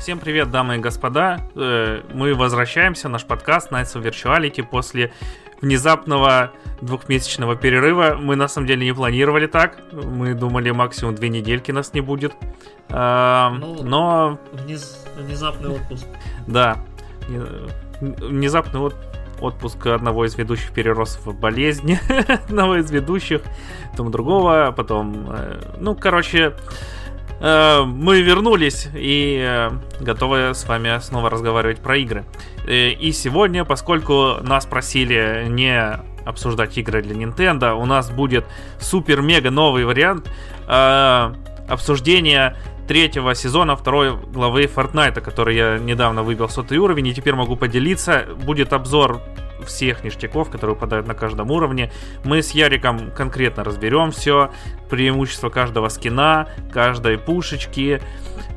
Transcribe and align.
Всем 0.00 0.18
привет, 0.18 0.50
дамы 0.50 0.76
и 0.76 0.78
господа. 0.78 1.42
Э, 1.54 2.00
мы 2.14 2.34
возвращаемся, 2.34 3.10
наш 3.10 3.26
подкаст 3.26 3.70
Nights 3.70 3.96
of 3.96 4.02
Virtuality 4.02 4.62
после 4.62 5.12
внезапного 5.60 6.52
двухмесячного 6.80 7.54
перерыва. 7.54 8.16
Мы 8.18 8.34
на 8.34 8.48
самом 8.48 8.66
деле 8.66 8.86
не 8.86 8.94
планировали 8.94 9.46
так. 9.46 9.78
Мы 9.92 10.32
думали 10.32 10.70
максимум 10.70 11.14
две 11.16 11.28
недельки 11.28 11.70
нас 11.70 11.92
не 11.92 12.00
будет. 12.00 12.32
А, 12.88 13.50
ну, 13.50 13.82
но... 13.82 14.38
Вниз... 14.52 15.06
Внезапный 15.18 15.68
отпуск. 15.68 16.06
Да. 16.46 16.78
Внезапный 18.00 18.80
отпуск 18.80 19.06
отпуск 19.40 19.86
одного 19.86 20.26
из 20.26 20.34
ведущих 20.36 20.70
перерос 20.72 21.18
в 21.24 21.32
болезнь 21.32 21.98
одного 22.28 22.76
из 22.76 22.90
ведущих, 22.90 23.40
потом 23.90 24.10
другого, 24.10 24.74
потом, 24.76 25.30
э, 25.30 25.60
ну, 25.78 25.94
короче, 25.94 26.38
э, 26.38 26.52
мы 27.40 28.20
вернулись 28.20 28.88
и 28.94 29.40
э, 29.42 29.70
готовы 30.00 30.54
с 30.54 30.66
вами 30.66 31.00
снова 31.00 31.30
разговаривать 31.30 31.80
про 31.80 31.96
игры. 31.96 32.24
И 32.68 33.10
сегодня, 33.12 33.64
поскольку 33.64 34.36
нас 34.42 34.66
просили 34.66 35.46
не 35.48 35.98
обсуждать 36.26 36.76
игры 36.76 37.02
для 37.02 37.14
Nintendo, 37.16 37.72
у 37.72 37.86
нас 37.86 38.10
будет 38.10 38.44
супер-мега 38.78 39.50
новый 39.50 39.84
вариант 39.86 40.30
обсуждения 40.66 42.56
третьего 42.86 43.34
сезона 43.34 43.76
второй 43.76 44.16
главы 44.16 44.64
Fortnite, 44.64 45.20
который 45.20 45.56
я 45.56 45.78
недавно 45.78 46.22
выбил 46.22 46.48
сотый 46.48 46.78
уровень, 46.78 47.06
и 47.06 47.14
теперь 47.14 47.34
могу 47.34 47.56
поделиться. 47.56 48.26
Будет 48.44 48.72
обзор 48.72 49.22
всех 49.66 50.04
ништяков, 50.04 50.50
которые 50.50 50.74
выпадают 50.74 51.06
на 51.06 51.14
каждом 51.14 51.50
уровне. 51.50 51.90
Мы 52.24 52.42
с 52.42 52.52
Яриком 52.52 53.10
конкретно 53.10 53.64
разберем 53.64 54.10
все, 54.10 54.50
преимущества 54.88 55.48
каждого 55.48 55.88
скина, 55.88 56.48
каждой 56.72 57.18
пушечки, 57.18 58.00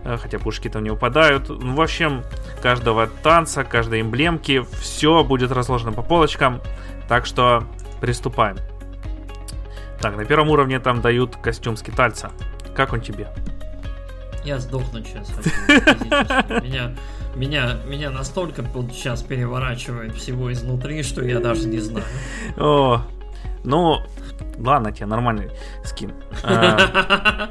э, 0.03 0.17
хотя 0.17 0.39
пушки 0.39 0.69
там 0.69 0.83
не 0.83 0.89
выпадают. 0.89 1.49
Ну, 1.49 1.75
в 1.75 1.81
общем, 1.81 2.23
каждого 2.61 3.07
танца, 3.07 3.63
каждой 3.63 4.01
эмблемки, 4.01 4.65
все 4.79 5.23
будет 5.23 5.51
разложено 5.51 5.91
по 5.91 6.01
полочкам. 6.01 6.61
Так 7.07 7.25
что 7.25 7.65
приступаем. 8.01 8.57
Так, 10.01 10.17
на 10.17 10.25
первом 10.25 10.49
уровне 10.49 10.79
там 10.79 11.01
дают 11.01 11.37
костюм 11.37 11.77
скитальца. 11.77 12.31
Как 12.75 12.91
он 12.93 13.01
тебе? 13.01 13.29
Я 14.43 14.59
сдохну 14.59 15.03
сейчас. 15.03 15.29
Меня, 16.61 16.95
меня, 17.35 17.77
меня 17.87 18.09
настолько 18.09 18.61
вот 18.61 18.91
сейчас 18.91 19.23
переворачивает 19.23 20.15
всего 20.15 20.51
изнутри, 20.51 21.03
что 21.03 21.23
я 21.23 21.39
даже 21.39 21.67
не 21.67 21.79
знаю. 21.79 22.05
О, 22.57 23.01
ну, 23.63 23.99
ладно, 24.57 24.91
тебе 24.91 25.05
нормальный 25.05 25.49
скин. 25.83 26.13
А. 26.43 27.49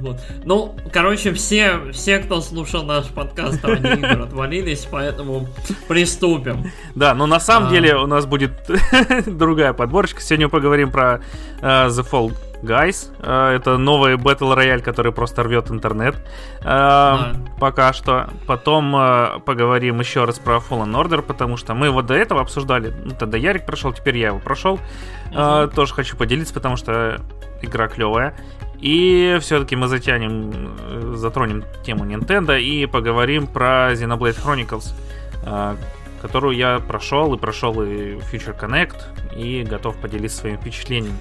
Вот. 0.00 0.18
Ну, 0.44 0.74
короче, 0.92 1.34
все, 1.34 1.92
все, 1.92 2.20
кто 2.20 2.40
слушал 2.40 2.84
наш 2.84 3.08
подкаст 3.08 3.62
ради 3.62 3.86
игр, 3.98 4.22
отвалились, 4.22 4.88
поэтому 4.90 5.46
приступим. 5.88 6.70
Да, 6.94 7.14
но 7.14 7.26
на 7.26 7.38
самом 7.38 7.68
а... 7.68 7.70
деле 7.70 7.96
у 7.96 8.06
нас 8.06 8.24
будет 8.24 8.52
другая 9.26 9.74
подборочка. 9.74 10.22
Сегодня 10.22 10.48
поговорим 10.48 10.90
про 10.90 11.20
uh, 11.60 11.88
The 11.88 12.10
Fall 12.10 12.34
Guys. 12.62 13.10
Uh, 13.20 13.56
это 13.56 13.78
новый 13.78 14.14
Battle 14.16 14.54
Royale, 14.56 14.82
который 14.82 15.12
просто 15.12 15.42
рвет 15.42 15.70
интернет. 15.70 16.16
Uh, 16.60 16.62
да. 16.62 17.32
Пока 17.58 17.92
что. 17.92 18.28
Потом 18.46 18.94
uh, 18.94 19.40
поговорим 19.40 19.98
еще 20.00 20.24
раз 20.24 20.38
про 20.38 20.56
Fallen 20.56 20.92
Order, 20.94 21.22
потому 21.22 21.56
что 21.56 21.74
мы 21.74 21.86
его 21.86 22.02
до 22.02 22.14
этого 22.14 22.40
обсуждали. 22.40 22.92
Ну, 23.04 23.12
тогда 23.18 23.38
Ярик 23.38 23.64
прошел, 23.66 23.92
теперь 23.92 24.18
я 24.18 24.28
его 24.28 24.38
прошел. 24.38 24.78
Uh-huh. 25.32 25.72
Тоже 25.74 25.94
хочу 25.94 26.16
поделиться, 26.16 26.52
потому 26.52 26.76
что 26.76 27.20
игра 27.62 27.88
клевая. 27.88 28.36
И 28.80 29.38
все-таки 29.40 29.76
мы 29.76 29.88
затянем, 29.88 31.14
затронем 31.16 31.64
тему 31.84 32.04
Nintendo 32.04 32.58
и 32.60 32.86
поговорим 32.86 33.46
про 33.46 33.92
Xenoblade 33.92 34.42
Chronicles, 34.42 34.94
которую 36.22 36.56
я 36.56 36.80
прошел 36.80 37.34
и 37.34 37.38
прошел 37.38 37.80
и 37.82 38.16
Future 38.16 38.58
Connect 38.58 39.36
и 39.36 39.62
готов 39.62 39.96
поделиться 39.96 40.38
своими 40.38 40.56
впечатлениями. 40.56 41.16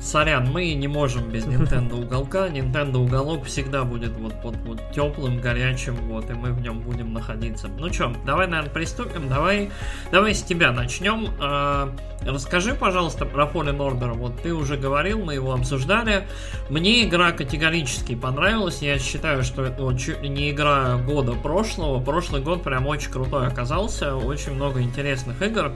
Сорян, 0.00 0.50
мы 0.50 0.74
не 0.74 0.88
можем 0.88 1.30
без 1.30 1.44
Nintendo 1.46 2.04
уголка. 2.04 2.48
Nintendo 2.48 2.98
уголок 2.98 3.44
всегда 3.44 3.84
будет 3.84 4.16
вот, 4.16 4.34
вот, 4.42 4.56
вот 4.64 4.80
теплым, 4.92 5.40
горячим, 5.40 5.96
вот, 6.08 6.30
и 6.30 6.34
мы 6.34 6.52
в 6.52 6.60
нем 6.60 6.80
будем 6.80 7.12
находиться. 7.12 7.68
Ну 7.68 7.92
что, 7.92 8.12
давай, 8.24 8.46
наверное, 8.46 8.72
приступим. 8.72 9.28
Давай, 9.28 9.70
давай 10.12 10.34
с 10.34 10.42
тебя 10.42 10.72
начнем. 10.72 11.28
Э, 11.40 11.90
расскажи, 12.22 12.74
пожалуйста, 12.74 13.24
про 13.24 13.44
Fallen 13.44 13.78
Order. 13.78 14.12
Вот 14.12 14.40
ты 14.42 14.52
уже 14.52 14.76
говорил, 14.76 15.24
мы 15.24 15.34
его 15.34 15.52
обсуждали. 15.52 16.26
Мне 16.68 17.04
игра 17.04 17.32
категорически 17.32 18.14
понравилась. 18.14 18.82
Я 18.82 18.98
считаю, 18.98 19.42
что 19.42 19.64
это 19.64 19.82
вот 19.82 19.98
чуть 19.98 20.22
ли 20.22 20.28
не 20.28 20.50
игра 20.50 20.96
года 20.98 21.32
прошлого. 21.32 22.02
Прошлый 22.02 22.42
год 22.42 22.62
прям 22.62 22.86
очень 22.86 23.10
крутой 23.10 23.46
оказался. 23.46 24.16
Очень 24.16 24.52
много 24.52 24.82
интересных 24.82 25.40
игр. 25.42 25.72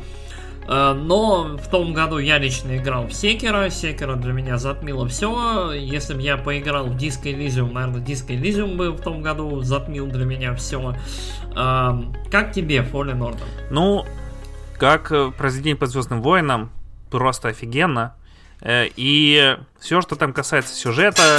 Э, 0.68 0.92
но 0.92 1.56
в 1.56 1.68
том 1.68 1.92
году 1.92 2.18
я 2.18 2.38
лично 2.38 2.76
играл 2.76 3.06
в 3.06 3.12
Секера. 3.12 3.70
Секера 3.70 4.16
для 4.16 4.32
меня 4.32 4.58
затмило 4.58 5.06
все. 5.08 5.72
Если 5.72 6.14
бы 6.14 6.22
я 6.22 6.36
поиграл 6.36 6.86
в 6.86 6.96
Disco 6.96 7.24
Elysium, 7.24 7.72
наверное, 7.72 8.04
Disco 8.04 8.28
Elysium 8.28 8.76
бы 8.76 8.92
в 8.92 9.00
том 9.00 9.22
году 9.22 9.60
затмил 9.62 10.06
для 10.06 10.24
меня 10.24 10.54
все. 10.54 10.94
Э, 11.56 11.90
как 12.30 12.52
тебе 12.52 12.78
Fallen 12.78 13.18
Order? 13.18 13.44
Ну, 13.70 14.04
как 14.78 15.12
э, 15.12 15.30
произведение 15.36 15.76
по 15.76 15.86
Звездным 15.86 16.22
войнам, 16.22 16.70
просто 17.10 17.48
офигенно. 17.48 18.14
И 18.62 19.56
все, 19.78 20.02
что 20.02 20.16
там 20.16 20.34
касается 20.34 20.74
сюжета, 20.74 21.38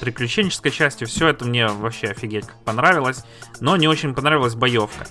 приключенческой 0.00 0.72
части, 0.72 1.04
все 1.04 1.28
это 1.28 1.44
мне 1.44 1.68
вообще 1.68 2.08
офигеть 2.08 2.46
понравилось. 2.64 3.24
Но 3.60 3.76
не 3.76 3.86
очень 3.86 4.16
понравилась 4.16 4.56
боевка 4.56 5.06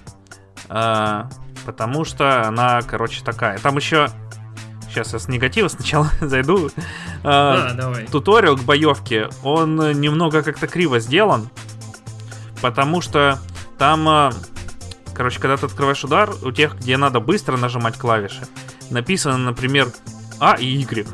потому 1.65 2.05
что 2.05 2.47
она, 2.47 2.81
короче, 2.81 3.23
такая. 3.23 3.57
Там 3.59 3.77
еще 3.77 4.09
Сейчас 4.95 5.11
я 5.11 5.19
с 5.19 5.27
негатива 5.27 5.67
сначала 5.67 6.09
зайду. 6.21 6.69
А, 7.21 7.69
да, 7.69 7.73
давай. 7.73 8.07
Туториал 8.07 8.55
к 8.55 8.61
боевке, 8.61 9.27
он 9.43 9.75
немного 9.99 10.41
как-то 10.41 10.67
криво 10.67 10.99
сделан, 10.99 11.49
потому 12.61 13.01
что 13.01 13.37
там, 13.77 14.07
а, 14.07 14.33
короче, 15.13 15.41
когда 15.41 15.57
ты 15.57 15.65
открываешь 15.65 16.01
удар, 16.05 16.33
у 16.43 16.51
тех, 16.53 16.77
где 16.77 16.95
надо 16.95 17.19
быстро 17.19 17.57
нажимать 17.57 17.97
клавиши, 17.97 18.47
написано, 18.89 19.37
например, 19.37 19.89
А 20.39 20.53
и 20.53 20.65
Y. 20.65 21.07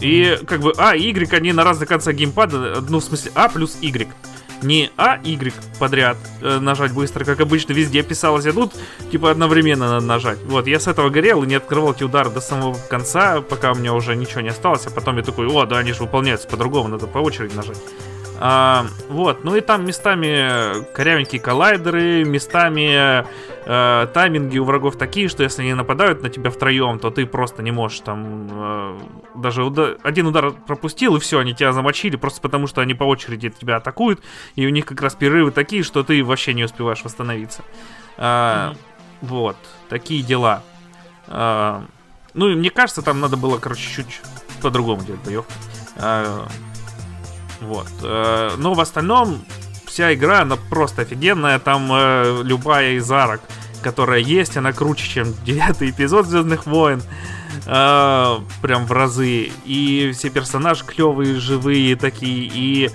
И 0.00 0.38
как 0.46 0.60
бы 0.60 0.72
А 0.78 0.96
и 0.96 1.10
Y, 1.10 1.34
они 1.34 1.52
на 1.52 1.64
разных 1.64 1.90
концах 1.90 2.14
геймпада, 2.14 2.82
ну, 2.88 3.00
в 3.00 3.04
смысле, 3.04 3.32
А 3.34 3.50
плюс 3.50 3.76
Y 3.82 4.08
не 4.62 4.90
А, 4.96 5.18
Y 5.22 5.54
подряд 5.78 6.16
э, 6.42 6.58
нажать 6.58 6.92
быстро, 6.92 7.24
как 7.24 7.40
обычно 7.40 7.72
везде 7.72 8.02
писалось, 8.02 8.46
а 8.46 8.52
тут 8.52 8.72
типа 9.10 9.30
одновременно 9.30 9.88
надо 9.88 10.06
нажать. 10.06 10.38
Вот, 10.44 10.66
я 10.66 10.80
с 10.80 10.86
этого 10.86 11.10
горел 11.10 11.42
и 11.42 11.46
не 11.46 11.54
открывал 11.54 11.92
эти 11.92 12.04
удары 12.04 12.30
до 12.30 12.40
самого 12.40 12.76
конца, 12.88 13.40
пока 13.40 13.72
у 13.72 13.74
меня 13.74 13.94
уже 13.94 14.16
ничего 14.16 14.40
не 14.40 14.48
осталось, 14.48 14.86
а 14.86 14.90
потом 14.90 15.16
я 15.16 15.22
такой, 15.22 15.46
о, 15.46 15.64
да, 15.66 15.78
они 15.78 15.92
же 15.92 16.00
выполняются 16.02 16.48
по-другому, 16.48 16.88
надо 16.88 17.06
по 17.06 17.18
очереди 17.18 17.54
нажать. 17.54 17.78
А, 18.40 18.86
вот, 19.08 19.42
ну 19.42 19.56
и 19.56 19.60
там 19.60 19.84
местами 19.84 20.84
корявенькие 20.92 21.40
коллайдеры, 21.40 22.24
местами 22.24 23.24
э, 23.66 24.06
тайминги 24.14 24.58
у 24.58 24.64
врагов 24.64 24.96
такие, 24.96 25.28
что 25.28 25.42
если 25.42 25.62
они 25.62 25.74
нападают 25.74 26.22
на 26.22 26.30
тебя 26.30 26.50
втроем, 26.50 27.00
то 27.00 27.10
ты 27.10 27.26
просто 27.26 27.64
не 27.64 27.72
можешь 27.72 28.00
там 28.00 28.48
э, 28.50 28.98
даже 29.34 29.64
уда- 29.64 29.96
один 30.04 30.28
удар 30.28 30.52
пропустил 30.52 31.16
и 31.16 31.20
все, 31.20 31.40
они 31.40 31.52
тебя 31.52 31.72
замочили 31.72 32.14
просто 32.14 32.40
потому, 32.40 32.68
что 32.68 32.80
они 32.80 32.94
по 32.94 33.04
очереди 33.04 33.50
тебя 33.50 33.76
атакуют, 33.76 34.20
и 34.54 34.64
у 34.66 34.70
них 34.70 34.86
как 34.86 35.00
раз 35.02 35.16
перерывы 35.16 35.50
такие, 35.50 35.82
что 35.82 36.04
ты 36.04 36.22
вообще 36.22 36.54
не 36.54 36.62
успеваешь 36.62 37.02
восстановиться. 37.02 37.64
А, 38.16 38.70
mm-hmm. 38.72 38.78
Вот, 39.22 39.56
такие 39.88 40.22
дела. 40.22 40.62
А, 41.26 41.84
ну 42.34 42.48
и 42.48 42.54
мне 42.54 42.70
кажется, 42.70 43.02
там 43.02 43.18
надо 43.18 43.36
было, 43.36 43.58
короче, 43.58 43.90
чуть 43.90 44.20
по-другому 44.62 45.02
делать 45.02 45.22
боевку. 45.24 45.52
А, 45.96 46.46
вот. 47.60 47.88
Э, 48.02 48.50
но 48.56 48.74
в 48.74 48.80
остальном 48.80 49.44
вся 49.84 50.14
игра, 50.14 50.42
она 50.42 50.56
просто 50.56 51.02
офигенная. 51.02 51.58
Там 51.58 51.90
э, 51.92 52.42
любая 52.44 52.92
из 52.92 53.10
арок, 53.10 53.40
которая 53.82 54.20
есть, 54.20 54.56
она 54.56 54.72
круче, 54.72 55.08
чем 55.08 55.34
девятый 55.44 55.90
эпизод 55.90 56.26
Звездных 56.26 56.66
войн. 56.66 57.02
Э, 57.66 58.38
прям 58.62 58.86
в 58.86 58.92
разы. 58.92 59.50
И 59.64 60.12
все 60.14 60.30
персонажи 60.30 60.84
клевые, 60.84 61.34
живые 61.36 61.96
такие. 61.96 62.50
И 62.52 62.90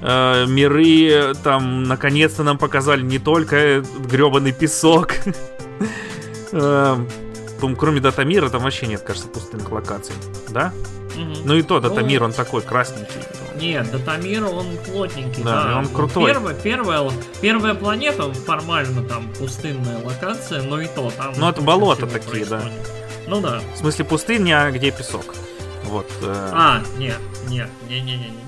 э, 0.00 0.46
миры 0.46 1.34
там 1.42 1.84
наконец-то 1.84 2.42
нам 2.42 2.58
показали 2.58 3.02
не 3.02 3.18
только 3.18 3.82
гребаный 3.98 4.52
песок. 4.52 5.14
Э, 6.50 6.96
кроме 7.76 8.00
Датамира 8.00 8.48
там 8.48 8.62
вообще 8.62 8.86
нет, 8.86 9.02
кажется, 9.02 9.28
пустынных 9.28 9.70
локаций. 9.70 10.14
Да? 10.48 10.72
Ну 11.44 11.56
и 11.56 11.62
то, 11.62 11.78
Датамир, 11.78 12.24
он 12.24 12.32
такой 12.32 12.62
красненький. 12.62 13.20
Нет, 13.60 13.90
Датамир, 13.90 14.44
он 14.44 14.76
плотненький. 14.86 15.42
Да, 15.42 15.64
да. 15.64 15.78
он 15.78 15.88
крутой. 15.88 16.32
Первая, 16.32 16.54
первая, 16.54 17.10
первая 17.40 17.74
планета, 17.74 18.32
формально 18.32 19.02
там 19.02 19.28
пустынная 19.34 20.02
локация, 20.04 20.62
но 20.62 20.80
и 20.80 20.86
то 20.86 21.10
там... 21.10 21.34
Ну 21.36 21.48
это 21.48 21.60
болота 21.60 22.06
такие, 22.06 22.46
происходит. 22.46 22.48
да. 22.48 22.62
Ну 23.26 23.40
да. 23.40 23.60
В 23.74 23.78
смысле 23.78 24.04
пустыня, 24.04 24.64
а 24.64 24.70
где 24.70 24.90
песок. 24.90 25.34
Вот. 25.84 26.10
Э... 26.22 26.50
А, 26.52 26.82
нет, 26.96 27.18
нет, 27.48 27.68
не-не-не-не. 27.88 28.38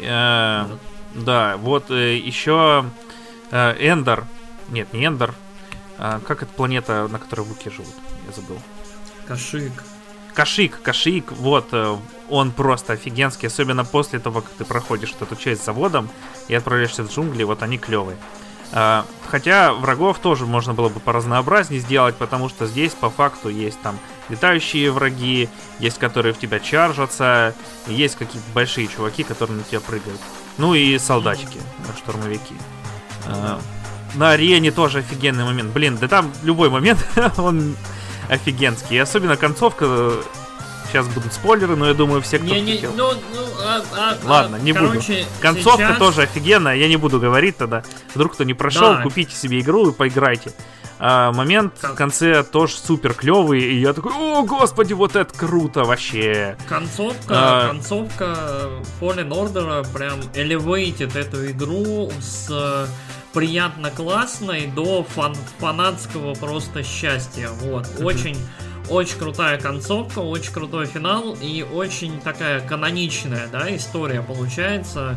Э, 0.00 0.66
да, 1.14 1.56
вот 1.56 1.90
э, 1.90 2.16
еще 2.16 2.84
Э, 3.50 3.74
Эндер. 3.78 4.26
Нет, 4.68 4.92
не 4.92 5.06
Эндер. 5.06 5.34
А, 5.98 6.20
как 6.20 6.42
эта 6.42 6.52
планета, 6.52 7.08
на 7.08 7.18
которой 7.18 7.42
вуки 7.42 7.70
живут? 7.70 7.94
Я 8.26 8.32
забыл. 8.32 8.58
Кашик. 9.26 9.72
Кашик, 10.34 10.80
Кашик, 10.82 11.32
вот, 11.32 11.68
э, 11.72 11.96
он 12.28 12.50
просто 12.52 12.94
офигенский, 12.94 13.48
особенно 13.48 13.84
после 13.84 14.18
того, 14.18 14.40
как 14.40 14.50
ты 14.50 14.64
проходишь 14.64 15.14
эту 15.18 15.36
часть 15.36 15.62
с 15.62 15.64
заводом 15.64 16.08
и 16.48 16.54
отправляешься 16.54 17.02
в 17.02 17.12
джунгли, 17.12 17.42
вот 17.44 17.62
они 17.62 17.78
клевые. 17.78 18.16
А, 18.70 19.06
хотя 19.28 19.72
врагов 19.72 20.18
тоже 20.18 20.44
можно 20.44 20.74
было 20.74 20.88
бы 20.90 21.00
поразнообразнее 21.00 21.80
сделать, 21.80 22.16
потому 22.16 22.48
что 22.48 22.66
здесь 22.66 22.92
по 22.92 23.08
факту 23.08 23.48
есть 23.48 23.80
там 23.80 23.98
летающие 24.28 24.90
враги, 24.90 25.48
есть 25.78 25.98
которые 25.98 26.34
в 26.34 26.38
тебя 26.38 26.60
чаржатся, 26.60 27.54
есть 27.86 28.16
какие-то 28.16 28.46
большие 28.52 28.86
чуваки, 28.88 29.22
которые 29.22 29.58
на 29.58 29.62
тебя 29.64 29.80
прыгают. 29.80 30.20
Ну 30.58 30.74
и 30.74 30.98
солдатики, 30.98 31.60
штурмовики. 31.96 32.54
А, 33.26 33.58
на 34.14 34.32
арене 34.32 34.70
тоже 34.70 34.98
офигенный 34.98 35.44
момент. 35.44 35.72
Блин, 35.72 35.96
да 35.98 36.08
там 36.08 36.30
любой 36.42 36.68
момент, 36.68 36.98
он 37.38 37.74
офигенский. 38.28 38.96
И 38.96 38.98
особенно 38.98 39.36
концовка. 39.36 40.12
Сейчас 40.90 41.06
будут 41.08 41.34
спойлеры, 41.34 41.76
но 41.76 41.86
я 41.86 41.92
думаю, 41.92 42.22
все, 42.22 42.38
кто 42.38 42.46
Не, 42.46 42.62
не, 42.62 42.72
хотел. 42.76 42.92
ну, 42.96 43.12
ну, 43.12 43.40
а, 43.62 43.82
а, 43.94 44.16
Ладно, 44.24 44.56
а, 44.56 44.60
не 44.64 44.72
короче, 44.72 45.12
буду. 45.18 45.26
Концовка 45.42 45.82
сейчас- 45.88 45.98
тоже 45.98 46.22
офигенная, 46.22 46.76
я 46.76 46.88
не 46.88 46.96
буду 46.96 47.20
говорить 47.20 47.58
тогда. 47.58 47.82
Вдруг 48.14 48.32
кто 48.32 48.44
не 48.44 48.54
прошел, 48.54 48.94
Да. 48.94 49.02
купите 49.02 49.34
себе 49.36 49.60
игру 49.60 49.90
и 49.90 49.92
поиграйте. 49.92 50.50
А, 50.98 51.30
момент 51.32 51.74
Кон- 51.78 51.92
в 51.92 51.94
конце 51.94 52.42
тоже 52.42 52.78
супер 52.78 53.12
клевый, 53.12 53.60
и 53.60 53.80
я 53.80 53.92
такой, 53.92 54.12
о, 54.14 54.42
господи, 54.44 54.94
вот 54.94 55.14
это 55.14 55.32
круто 55.36 55.84
вообще. 55.84 56.56
Концовка, 56.66 57.26
А. 57.28 57.68
концовка 57.68 58.70
Fallen 58.98 59.28
Order 59.28 59.86
прям 59.92 60.20
элевейтит 60.34 61.16
эту 61.16 61.50
игру 61.50 62.10
с 62.22 62.88
приятно 63.32 63.90
классной 63.90 64.66
до 64.66 65.04
фан- 65.04 65.36
фанатского 65.58 66.34
просто 66.34 66.82
счастья. 66.82 67.48
Вот, 67.62 67.86
очень 68.00 68.36
очень 68.88 69.18
крутая 69.18 69.60
концовка, 69.60 70.20
очень 70.20 70.52
крутой 70.52 70.86
финал 70.86 71.36
и 71.42 71.62
очень 71.62 72.20
такая 72.22 72.60
каноничная, 72.66 73.46
да, 73.52 73.74
история 73.76 74.22
получается. 74.22 75.16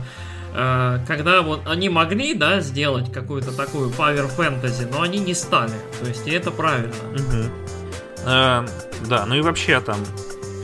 Э, 0.53 0.99
Когда 1.07 1.41
вот 1.41 1.61
они 1.65 1.87
могли, 1.87 2.33
да, 2.33 2.59
сделать 2.59 3.11
какую-то 3.13 3.55
такую 3.55 3.89
power 3.89 4.29
fantasy, 4.35 4.89
но 4.91 5.01
они 5.01 5.19
не 5.19 5.33
стали. 5.33 5.71
То 6.01 6.09
есть, 6.09 6.27
и 6.27 6.31
это 6.31 6.51
правильно. 6.51 6.93
Мгм. 7.13 7.51
Э, 8.25 8.67
да, 9.07 9.25
ну 9.25 9.35
и 9.35 9.41
вообще 9.41 9.79
там 9.79 9.97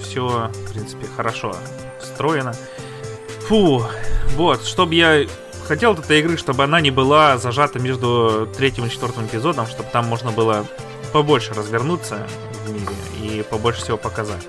все, 0.04 0.52
в 0.54 0.74
принципе, 0.74 1.08
хорошо 1.16 1.56
встроено. 2.02 2.54
Фу, 3.48 3.86
вот, 4.36 4.66
чтобы 4.66 4.96
я 4.96 5.26
хотел 5.68 5.92
от 5.92 6.00
этой 6.00 6.20
игры, 6.20 6.38
чтобы 6.38 6.64
она 6.64 6.82
не 6.82 6.92
была 6.92 7.38
зажата 7.38 7.80
между 7.80 8.50
третьим 8.56 8.86
и 8.86 8.90
четвертым 8.90 9.26
эпизодом, 9.26 9.68
чтобы 9.68 9.90
там 9.92 10.06
можно 10.06 10.32
было 10.32 10.66
побольше 11.14 11.54
развернуться 11.54 12.28
в 12.66 12.72
мире 12.72 12.88
и 13.22 13.44
побольше 13.44 13.82
всего 13.82 13.98
показать. 13.98 14.46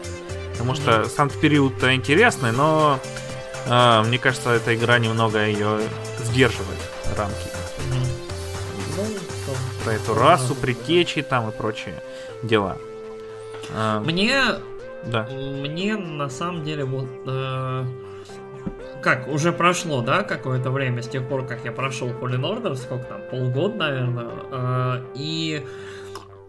Потому 0.53 0.75
что 0.75 1.05
сам 1.09 1.31
период-то 1.31 1.95
интересный, 1.95 2.53
но 2.53 2.99
э, 3.67 4.03
мне 4.03 4.19
кажется, 4.19 4.51
эта 4.51 4.75
игра 4.75 4.99
немного 4.99 5.47
ее 5.47 5.81
сдерживает 6.19 6.79
рамки 7.17 7.49
Ну, 8.97 9.05
про 9.85 9.93
эту 9.93 10.15
расу, 10.15 10.55
предтечи 10.55 11.23
там 11.23 11.49
и 11.49 11.53
прочие 11.53 12.03
дела. 12.43 12.77
А, 13.73 14.01
Мне 14.01 14.43
да. 15.05 15.29
Мне 15.31 15.97
на 15.97 16.29
самом 16.29 16.65
деле 16.65 16.85
вот 16.85 17.09
э, 17.27 17.85
как 19.03 19.29
уже 19.29 19.53
прошло, 19.53 20.03
да, 20.03 20.23
какое-то 20.23 20.71
время 20.71 21.03
с 21.03 21.09
тех 21.09 21.27
пор, 21.29 21.47
как 21.47 21.65
я 21.65 21.73
прошел 21.73 22.09
Fallen 22.09 22.41
Order, 22.43 22.75
сколько 22.77 23.05
там, 23.05 23.21
полгода, 23.31 23.77
наверное, 23.77 24.29
э, 24.51 25.05
и 25.15 25.65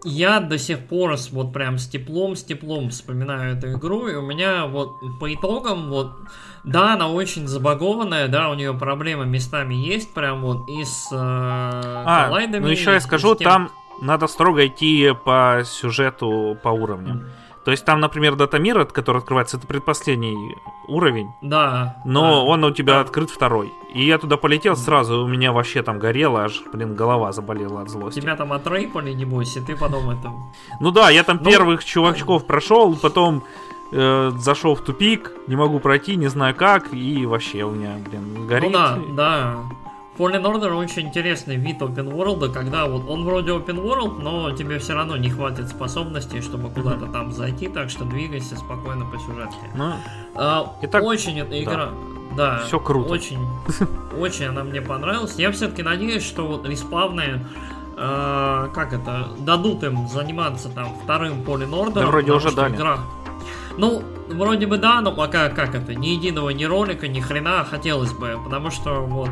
я 0.03 0.39
до 0.39 0.57
сих 0.57 0.79
пор 0.87 1.17
с, 1.17 1.29
вот 1.31 1.51
прям 1.51 1.77
с 1.77 1.87
теплом, 1.87 2.35
с 2.35 2.43
теплом 2.43 2.89
вспоминаю 2.89 3.57
эту 3.57 3.73
игру, 3.73 4.07
и 4.07 4.15
у 4.15 4.21
меня 4.21 4.65
вот 4.65 4.91
по 5.19 5.33
итогам 5.33 5.89
вот 5.89 6.11
да, 6.63 6.93
она 6.93 7.09
очень 7.09 7.47
забагованная, 7.47 8.27
да, 8.27 8.49
у 8.49 8.53
нее 8.53 8.73
проблемы 8.73 9.25
местами 9.25 9.73
есть, 9.75 10.13
прям 10.13 10.41
вот 10.41 10.69
и 10.69 10.83
с 10.83 11.09
э, 11.11 11.15
А, 11.15 12.25
коллайдами, 12.25 12.63
ну 12.63 12.69
еще 12.69 12.93
я 12.93 12.99
скажу, 13.01 13.35
тем- 13.35 13.45
там 13.49 13.71
надо 14.01 14.27
строго 14.27 14.65
идти 14.65 15.13
по 15.25 15.61
сюжету, 15.65 16.57
по 16.63 16.69
уровням. 16.69 17.25
То 17.69 17.73
есть 17.73 17.85
там, 17.85 17.99
например, 17.99 18.35
Датамир, 18.35 18.79
от- 18.79 18.91
который 18.93 19.17
открывается, 19.19 19.57
это 19.57 19.67
предпоследний 19.67 20.55
уровень, 20.87 21.29
Да. 21.43 21.97
но 22.03 22.21
да. 22.23 22.39
он 22.41 22.63
у 22.63 22.71
тебя 22.71 22.93
Да. 22.93 23.01
открыт 23.01 23.29
второй. 23.29 23.71
И 23.93 24.03
я 24.07 24.17
туда 24.17 24.37
полетел 24.37 24.75
сразу, 24.75 25.23
у 25.23 25.27
меня 25.27 25.51
вообще 25.51 25.83
там 25.83 25.99
горело, 25.99 26.45
аж, 26.45 26.63
блин, 26.73 26.95
голова 26.95 27.31
заболела 27.31 27.81
от 27.83 27.89
злости. 27.89 28.21
Тебя 28.21 28.35
там 28.35 28.53
отрейпали, 28.53 29.13
небось, 29.13 29.55
и 29.55 29.59
ты 29.61 29.75
потом 29.75 30.09
это... 30.09 30.31
Ну 30.79 30.89
да, 30.89 31.11
я 31.11 31.21
там 31.23 31.37
Ну, 31.43 31.51
первых 31.51 31.85
чувачков 31.85 32.47
прошел, 32.47 32.95
потом 32.95 33.43
э, 33.91 34.31
зашел 34.37 34.73
в 34.73 34.81
тупик, 34.81 35.31
не 35.45 35.55
могу 35.55 35.79
пройти, 35.79 36.15
не 36.15 36.27
знаю 36.27 36.55
как, 36.55 36.91
и 36.91 37.23
вообще 37.27 37.65
у 37.65 37.69
меня, 37.69 37.97
блин, 38.09 38.47
горит. 38.47 38.71
Ну 38.71 38.71
да, 38.71 38.97
да. 39.11 39.55
Fallen 40.19 40.43
Order 40.43 40.73
очень 40.75 41.07
интересный 41.07 41.55
вид 41.55 41.81
open 41.81 42.11
world, 42.11 42.51
когда 42.51 42.85
вот 42.87 43.09
он 43.09 43.23
вроде 43.23 43.51
open 43.51 43.81
world, 43.81 44.21
но 44.21 44.51
тебе 44.51 44.77
все 44.77 44.93
равно 44.93 45.15
не 45.15 45.29
хватит 45.29 45.69
способностей, 45.69 46.41
чтобы 46.41 46.69
куда-то 46.69 47.05
там 47.05 47.31
зайти, 47.31 47.69
так 47.69 47.89
что 47.89 48.03
двигайся 48.03 48.57
спокойно 48.57 49.05
по 49.05 49.17
сюжетке. 49.17 49.55
Ну, 49.75 49.93
А, 50.35 50.73
Итак, 50.81 51.03
очень 51.03 51.39
эта 51.39 51.63
игра, 51.63 51.91
да, 52.35 52.63
Всё 52.65 52.81
круто. 52.81 53.13
Очень, 53.13 53.39
очень 54.19 54.47
она 54.47 54.65
мне 54.65 54.81
понравилась. 54.81 55.35
Я 55.37 55.53
все-таки 55.53 55.83
надеюсь, 55.83 56.25
что 56.25 56.45
вот 56.45 56.67
респавны 56.67 57.45
э, 57.95 58.69
как 58.75 58.91
это, 58.91 59.29
дадут 59.39 59.83
им 59.83 60.09
заниматься 60.09 60.67
там 60.67 60.95
вторым 61.01 61.43
Order. 61.43 61.93
Да 61.93 62.07
вроде 62.07 62.33
уже 62.33 62.51
дали. 62.53 62.75
Игра... 62.75 62.99
Ну, 63.79 64.03
вроде 64.27 64.67
бы 64.67 64.77
да, 64.77 64.99
но 64.99 65.13
пока 65.13 65.47
как 65.47 65.73
это, 65.73 65.95
ни 65.95 66.07
единого 66.07 66.49
ни 66.49 66.65
ролика, 66.65 67.07
ни 67.07 67.21
хрена 67.21 67.63
хотелось 67.63 68.11
бы, 68.11 68.37
потому 68.43 68.71
что 68.71 69.05
вот 69.05 69.29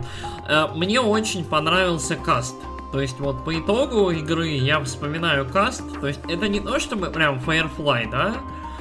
э, 0.48 0.68
мне 0.74 1.02
очень 1.02 1.44
понравился 1.44 2.16
каст. 2.16 2.56
То 2.94 3.02
есть 3.02 3.20
вот 3.20 3.44
по 3.44 3.60
итогу 3.60 4.10
игры 4.12 4.48
я 4.48 4.80
вспоминаю 4.80 5.46
каст, 5.46 5.84
то 6.00 6.08
есть 6.08 6.22
это 6.30 6.48
не 6.48 6.62
то 6.62 6.80
чтобы 6.80 7.08
прям 7.08 7.40
Firefly, 7.40 8.10
да, 8.10 8.36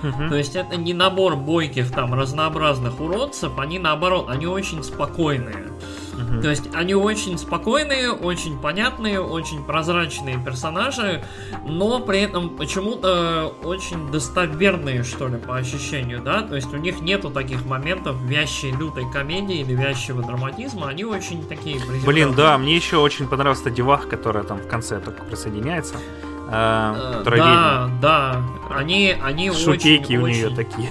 мгм. 0.04 0.28
то 0.28 0.36
есть 0.36 0.54
это 0.54 0.76
не 0.76 0.94
набор 0.94 1.34
бойких 1.34 1.90
там 1.90 2.14
разнообразных 2.14 3.00
уродцев, 3.00 3.58
они 3.58 3.80
наоборот, 3.80 4.26
они 4.30 4.46
очень 4.46 4.84
спокойные. 4.84 5.66
Мгм. 6.16 6.42
То 6.42 6.50
есть 6.50 6.64
они 6.74 6.94
очень 6.94 7.38
спокойные, 7.38 8.12
очень 8.12 8.58
понятные, 8.58 9.20
очень 9.20 9.64
прозрачные 9.64 10.38
персонажи, 10.44 11.24
но 11.64 12.00
при 12.00 12.20
этом 12.20 12.56
почему-то 12.56 13.54
очень 13.62 14.10
достоверные, 14.10 15.02
что 15.02 15.28
ли, 15.28 15.36
по 15.36 15.56
ощущению, 15.56 16.22
да? 16.22 16.42
То 16.42 16.56
есть 16.56 16.72
у 16.72 16.76
них 16.76 17.00
нету 17.00 17.30
таких 17.30 17.64
моментов 17.64 18.16
вящей 18.22 18.72
лютой 18.72 19.10
комедии 19.10 19.60
или 19.60 19.74
вящего 19.74 20.22
драматизма, 20.22 20.88
они 20.88 21.04
очень 21.04 21.46
такие 21.46 21.80
Блин, 22.04 22.34
да, 22.34 22.58
мне 22.58 22.76
еще 22.76 22.96
очень 22.96 23.28
понравилась 23.28 23.60
эта 23.60 23.70
деваха, 23.70 24.08
которая 24.08 24.44
там 24.44 24.58
в 24.58 24.68
конце 24.68 25.00
только 25.00 25.24
присоединяется. 25.24 25.96
Э, 26.48 27.22
Э, 27.26 27.36
Да, 27.36 27.90
да, 28.00 28.42
они, 28.70 29.14
они. 29.22 29.50
Шутейки 29.52 30.16
очень, 30.16 30.18
у 30.18 30.26
нее 30.26 30.46
очень- 30.46 30.56
такие. 30.56 30.90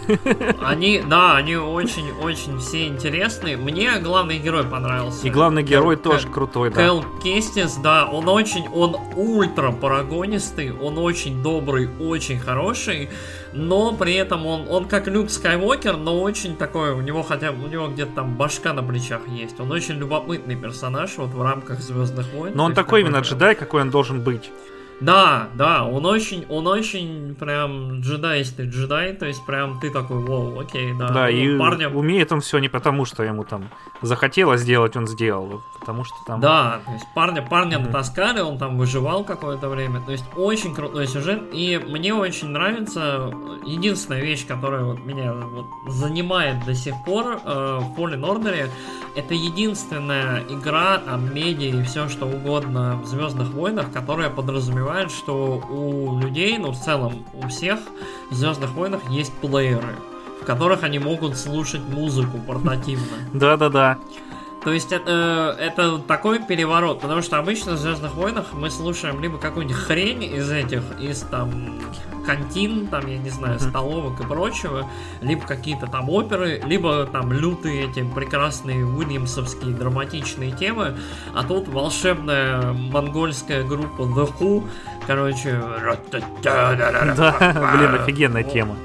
Они, 0.62 1.02
да, 1.08 1.36
они 1.36 1.56
очень-очень 1.56 2.60
все 2.60 2.88
интересные. 2.88 3.58
Мне 3.58 4.00
главный 4.00 4.38
герой 4.40 4.64
понравился. 4.64 5.28
И 5.28 5.30
главный 5.30 5.64
герой 5.64 5.96
Кэл- 5.98 6.12
тоже 6.12 6.28
крутой, 6.28 6.70
да. 6.70 6.76
Кэл 6.76 7.06
Кестис, 7.24 7.76
да, 7.76 8.06
он 8.06 8.28
очень, 8.30 8.68
он 8.70 8.96
ультра 9.16 9.72
парагонистый, 9.72 10.72
он 10.74 10.98
очень 10.98 11.42
добрый, 11.44 11.90
очень 12.00 12.40
хороший, 12.40 13.10
но 13.54 13.94
при 13.94 14.14
этом 14.16 14.46
он, 14.46 14.68
он 14.70 14.86
как 14.86 15.08
Люк 15.08 15.30
Скайуокер, 15.30 15.98
но 15.98 16.22
очень 16.22 16.56
такой, 16.56 16.92
у 16.92 17.02
него 17.02 17.24
хотя 17.24 17.52
у 17.52 17.68
него 17.68 17.88
где-то 17.88 18.12
там 18.16 18.36
башка 18.36 18.74
на 18.74 18.84
плечах 18.84 19.22
есть, 19.28 19.60
он 19.60 19.72
очень 19.72 19.96
любопытный 19.96 20.56
персонаж 20.56 21.12
вот 21.18 21.30
в 21.30 21.42
рамках 21.42 21.80
Звездных 21.82 22.32
войн. 22.34 22.54
Но 22.56 22.66
он 22.66 22.74
такой 22.74 23.02
именно 23.02 23.18
джедай, 23.18 23.56
какой 23.56 23.82
он 23.82 23.90
должен 23.90 24.22
быть. 24.22 24.50
Да, 25.02 25.50
да, 25.56 25.84
он 25.84 26.06
очень, 26.06 26.46
он 26.50 26.68
очень 26.68 27.36
прям 27.36 28.00
джедайстый 28.02 28.68
джедай, 28.70 29.14
то 29.14 29.26
есть 29.26 29.46
прям 29.46 29.80
ты 29.80 29.90
такой, 29.92 30.20
вау, 30.24 30.60
окей, 30.60 30.94
да. 30.98 31.10
Да, 31.10 31.22
Ну, 31.24 31.28
и 31.30 31.58
парня 31.58 31.90
умеет 31.90 32.32
он 32.32 32.40
все 32.42 32.60
не 32.60 32.70
потому, 32.70 33.06
что 33.06 33.24
ему 33.24 33.44
там 33.44 33.70
захотелось 34.02 34.62
сделать, 34.62 34.96
он 34.96 35.08
сделал. 35.08 35.62
Потому 35.80 36.04
что 36.04 36.16
там... 36.26 36.40
Да, 36.40 36.80
то 36.86 36.92
есть 36.94 37.06
парня, 37.14 37.42
парня 37.42 37.78
Мгм. 37.78 37.88
натаскали, 37.88 38.40
он 38.40 38.58
там 38.58 38.78
выживал 38.78 39.24
какое-то 39.24 39.70
время. 39.70 40.02
То 40.02 40.12
есть 40.12 40.24
очень 40.36 40.74
крутой 40.74 41.08
сюжет. 41.08 41.44
И 41.54 41.78
мне 41.88 42.14
очень 42.14 42.48
нравится 42.50 43.32
единственная 43.66 44.22
вещь, 44.22 44.48
которая 44.48 44.84
вот 44.84 45.00
меня 45.06 45.34
вот 45.34 45.66
занимает 45.88 46.66
до 46.66 46.74
сих 46.74 46.96
пор 47.06 47.40
э, 47.44 47.80
в 47.82 48.00
Fallen 48.00 48.22
Order, 48.22 48.70
это 49.16 49.34
единственная 49.34 50.42
игра 50.50 51.02
о 51.06 51.18
медиа 51.18 51.80
и 51.80 51.84
все 51.84 52.10
что 52.10 52.26
угодно 52.26 53.00
в 53.04 53.06
Звездных 53.06 53.50
войнах, 53.54 53.92
которая 53.92 54.30
подразумевает, 54.30 54.85
что 55.12 55.62
у 55.70 56.20
людей, 56.20 56.58
ну 56.58 56.72
в 56.72 56.80
целом 56.80 57.26
у 57.34 57.48
всех 57.48 57.80
в 58.30 58.36
Звездных 58.36 58.72
войнах 58.74 59.02
есть 59.10 59.34
плееры, 59.34 59.96
в 60.42 60.46
которых 60.46 60.84
они 60.84 61.00
могут 61.00 61.38
слушать 61.38 61.82
музыку 61.90 62.38
портативно. 62.46 63.18
Да-да-да. 63.34 63.98
То 64.66 64.74
есть 64.74 64.92
это, 64.92 65.56
это 65.60 66.00
такой 66.00 66.40
переворот, 66.40 67.00
потому 67.00 67.22
что 67.22 67.38
обычно 67.38 67.74
в 67.74 67.78
Звездных 67.78 68.16
войнах 68.16 68.48
мы 68.52 68.72
слушаем 68.72 69.22
либо 69.22 69.38
какую-нибудь 69.38 69.78
хрень 69.78 70.24
из 70.24 70.52
этих, 70.52 70.82
из 71.00 71.22
там 71.22 71.80
кантин, 72.26 72.88
там, 72.88 73.06
я 73.06 73.20
не 73.20 73.30
знаю, 73.30 73.60
столовок 73.60 74.20
и 74.22 74.24
прочего, 74.24 74.90
либо 75.22 75.46
какие-то 75.46 75.86
там 75.86 76.10
оперы, 76.10 76.64
либо 76.66 77.06
там 77.06 77.32
лютые 77.32 77.92
эти 77.92 78.04
прекрасные 78.04 78.84
уильямсовские 78.84 79.76
драматичные 79.76 80.52
темы, 80.52 80.98
а 81.36 81.44
тут 81.44 81.68
волшебная 81.68 82.74
монгольская 82.74 83.64
группа 83.64 84.02
The 84.02 84.34
Who, 84.40 84.68
короче... 85.06 85.62
Да, 87.16 87.76
блин, 87.78 88.02
офигенная 88.02 88.44
тема. 88.44 88.76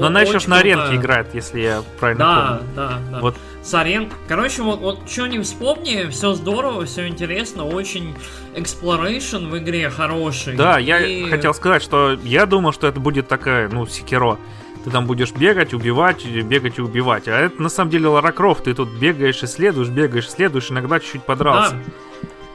Но 0.00 0.06
она 0.06 0.22
еще 0.22 0.38
ж 0.38 0.46
на 0.46 0.58
аренке 0.58 0.96
играет, 0.96 1.28
если 1.34 1.60
я 1.60 1.82
правильно 1.98 2.24
да, 2.24 2.36
помню. 2.36 2.72
Да, 2.74 2.88
да, 2.88 2.98
да. 3.10 3.20
Вот 3.20 3.36
с 3.62 3.74
арен. 3.74 4.10
Короче, 4.28 4.62
вот, 4.62 4.80
вот 4.80 5.10
что 5.10 5.26
не 5.26 5.38
вспомни, 5.40 6.08
все 6.10 6.34
здорово, 6.34 6.84
все 6.84 7.08
интересно, 7.08 7.64
очень 7.64 8.14
exploration 8.54 9.48
в 9.48 9.58
игре 9.58 9.88
хороший. 9.90 10.56
Да, 10.56 10.78
и... 10.78 10.84
я 10.84 11.28
хотел 11.28 11.54
сказать, 11.54 11.82
что 11.82 12.12
я 12.22 12.46
думал, 12.46 12.72
что 12.72 12.86
это 12.86 13.00
будет 13.00 13.28
такая, 13.28 13.68
ну, 13.68 13.86
секиро. 13.86 14.38
Ты 14.84 14.90
там 14.90 15.06
будешь 15.06 15.32
бегать, 15.32 15.72
убивать, 15.72 16.26
бегать 16.26 16.76
и 16.76 16.82
убивать. 16.82 17.26
А 17.26 17.40
это 17.40 17.62
на 17.62 17.70
самом 17.70 17.90
деле 17.90 18.08
Лара 18.08 18.32
Крофт. 18.32 18.64
Ты 18.64 18.74
тут 18.74 18.90
бегаешь, 18.90 19.42
исследуешь, 19.42 19.88
бегаешь, 19.88 20.26
исследуешь, 20.26 20.70
иногда 20.70 21.00
чуть-чуть 21.00 21.22
подрался. 21.22 21.72
Да. 21.72 21.92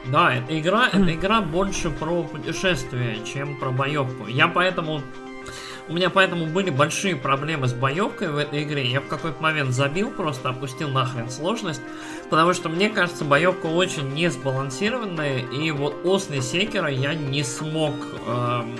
Да, 0.06 0.34
эта 0.34 0.58
игра, 0.58 0.88
эта 0.88 1.12
игра 1.12 1.40
больше 1.40 1.90
про 1.90 2.22
путешествие, 2.22 3.18
чем 3.24 3.56
про 3.56 3.70
боевку. 3.70 4.26
Я 4.26 4.48
поэтому 4.48 5.02
у 5.88 5.92
меня 5.92 6.10
поэтому 6.10 6.46
были 6.46 6.70
большие 6.70 7.16
проблемы 7.16 7.68
с 7.68 7.72
боевкой 7.72 8.28
в 8.28 8.36
этой 8.36 8.62
игре. 8.62 8.86
Я 8.86 9.00
в 9.00 9.06
какой-то 9.06 9.42
момент 9.42 9.70
забил, 9.70 10.10
просто 10.10 10.50
опустил 10.50 10.88
нахрен 10.88 11.30
сложность. 11.30 11.82
Потому 12.28 12.54
что 12.54 12.68
мне 12.68 12.90
кажется, 12.90 13.24
боевка 13.24 13.66
очень 13.66 14.12
не 14.14 14.30
сбалансированная. 14.30 15.38
И 15.38 15.70
вот 15.70 16.02
после 16.02 16.42
секера 16.42 16.88
я 16.88 17.14
не 17.14 17.42
смог 17.42 17.94
эм, 18.26 18.76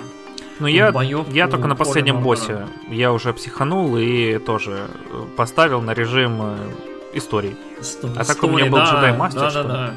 ну, 0.61 0.66
я, 0.66 0.92
я 1.30 1.49
только 1.49 1.66
на 1.66 1.75
последнем 1.75 2.21
боссе. 2.21 2.66
Я 2.88 3.12
уже 3.12 3.33
психанул 3.33 3.97
и 3.97 4.38
тоже 4.38 4.88
э, 5.11 5.25
поставил 5.37 5.80
на 5.80 5.95
режим 5.95 6.38
э, 6.42 6.57
истории. 7.14 7.57
Сто, 7.80 8.09
а 8.14 8.25
так 8.25 8.42
у 8.42 8.49
меня 8.49 8.66
был 8.66 8.78
да, 8.78 8.85
джедай 8.85 9.16
мастер. 9.16 9.40
Да, 9.40 9.50
что 9.50 9.62
да, 9.62 9.69
да. 9.69 9.95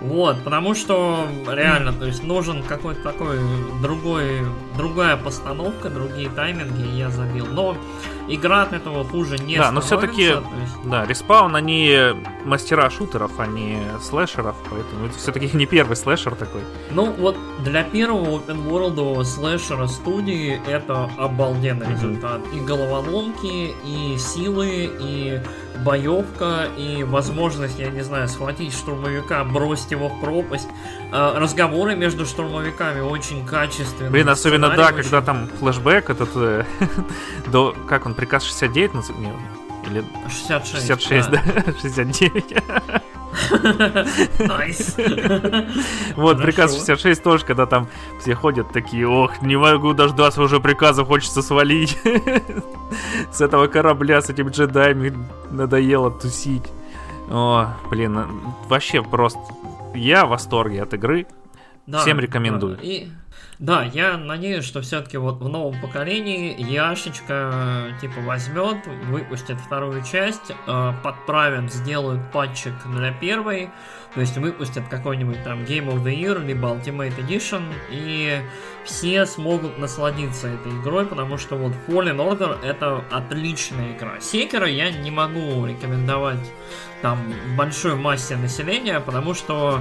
Вот, 0.00 0.42
потому 0.44 0.74
что 0.74 1.26
реально, 1.48 1.92
то 1.92 2.06
есть 2.06 2.22
нужен 2.22 2.62
какой-то 2.62 3.02
такой 3.02 3.38
другой, 3.82 4.42
другая 4.76 5.16
постановка, 5.16 5.88
другие 5.90 6.28
тайминги, 6.30 6.82
и 6.82 6.98
я 6.98 7.10
забил. 7.10 7.46
Но 7.46 7.76
игра 8.28 8.62
от 8.62 8.72
этого 8.72 9.04
хуже 9.04 9.38
не 9.38 9.56
Да, 9.56 9.72
но 9.72 9.80
все-таки, 9.80 10.22
есть... 10.22 10.40
да, 10.84 11.04
Respawn, 11.04 11.56
они 11.56 11.96
мастера 12.44 12.88
шутеров, 12.90 13.32
а 13.38 13.46
не 13.46 13.80
слэшеров, 14.00 14.56
поэтому 14.70 15.06
это 15.06 15.18
все-таки 15.18 15.50
не 15.56 15.66
первый 15.66 15.96
слэшер 15.96 16.34
такой. 16.36 16.62
Ну, 16.90 17.12
вот 17.12 17.36
для 17.64 17.82
первого 17.82 18.38
open 18.38 18.68
world 18.68 19.24
слэшера 19.24 19.86
студии 19.88 20.60
это 20.66 21.10
обалденный 21.16 21.86
mm-hmm. 21.86 21.92
результат. 21.92 22.40
И 22.54 22.60
головоломки, 22.60 23.74
и 23.84 24.16
силы, 24.16 24.90
и 25.00 25.40
боевка 25.84 26.68
и 26.76 27.04
возможность, 27.04 27.78
я 27.78 27.90
не 27.90 28.02
знаю, 28.02 28.28
схватить 28.28 28.74
штурмовика, 28.74 29.44
бросить 29.44 29.90
его 29.90 30.08
в 30.08 30.20
пропасть. 30.20 30.68
А, 31.12 31.38
разговоры 31.38 31.96
между 31.96 32.26
штурмовиками 32.26 33.00
очень 33.00 33.46
качественные. 33.46 34.10
Блин, 34.10 34.28
особенно 34.28 34.68
да, 34.70 34.86
очень... 34.86 34.96
когда 34.96 35.22
там 35.22 35.48
флешбэк 35.58 36.10
этот 36.10 36.30
э, 36.34 36.64
до 37.46 37.74
как 37.88 38.06
он 38.06 38.14
приказ 38.14 38.44
69 38.44 38.94
не, 39.18 39.32
или 39.90 40.04
66. 40.28 40.86
66, 40.86 41.30
да, 41.30 41.42
да 41.44 41.72
69. 41.80 42.62
Nice. 44.38 44.96
Вот, 46.16 46.42
приказ 46.42 46.74
66 46.74 47.22
тоже, 47.22 47.44
когда 47.44 47.66
там 47.66 47.88
все 48.20 48.34
ходят 48.34 48.72
такие, 48.72 49.06
ох, 49.06 49.42
не 49.42 49.56
могу 49.56 49.92
дождаться 49.92 50.42
уже 50.42 50.60
приказа, 50.60 51.04
хочется 51.04 51.42
свалить. 51.42 51.98
С 53.32 53.40
этого 53.40 53.66
корабля, 53.66 54.20
с 54.20 54.30
этим 54.30 54.48
джедаями 54.48 55.12
надоело 55.50 56.10
тусить. 56.10 56.64
О, 57.30 57.68
блин, 57.90 58.18
вообще 58.68 59.02
просто... 59.02 59.38
Я 59.94 60.26
в 60.26 60.30
восторге 60.30 60.82
от 60.82 60.94
игры. 60.94 61.26
Всем 62.00 62.18
рекомендую. 62.20 62.78
Да, 63.58 63.82
я 63.82 64.16
надеюсь, 64.16 64.64
что 64.64 64.82
все-таки 64.82 65.16
вот 65.16 65.40
в 65.40 65.48
новом 65.48 65.80
поколении 65.80 66.54
Яшечка 66.62 67.92
типа 68.00 68.20
возьмет, 68.20 68.86
выпустит 69.06 69.58
вторую 69.58 70.04
часть, 70.04 70.52
э, 70.68 70.92
подправят, 71.02 71.72
сделают 71.72 72.30
патчик 72.30 72.74
для 72.86 73.12
первой, 73.12 73.70
то 74.14 74.20
есть 74.20 74.36
выпустят 74.36 74.86
какой-нибудь 74.88 75.42
там 75.42 75.64
Game 75.64 75.88
of 75.92 76.04
the 76.04 76.16
Year, 76.16 76.44
либо 76.46 76.68
Ultimate 76.68 77.18
Edition, 77.18 77.64
и 77.90 78.40
все 78.84 79.26
смогут 79.26 79.76
насладиться 79.76 80.46
этой 80.46 80.70
игрой, 80.80 81.04
потому 81.04 81.36
что 81.36 81.56
вот 81.56 81.72
Fallen 81.88 82.16
Order 82.16 82.64
это 82.64 83.02
отличная 83.10 83.96
игра. 83.96 84.20
Секера 84.20 84.68
я 84.68 84.92
не 84.92 85.10
могу 85.10 85.66
рекомендовать 85.66 86.38
там 87.02 87.18
большой 87.56 87.96
массе 87.96 88.36
населения, 88.36 89.00
потому 89.00 89.34
что 89.34 89.80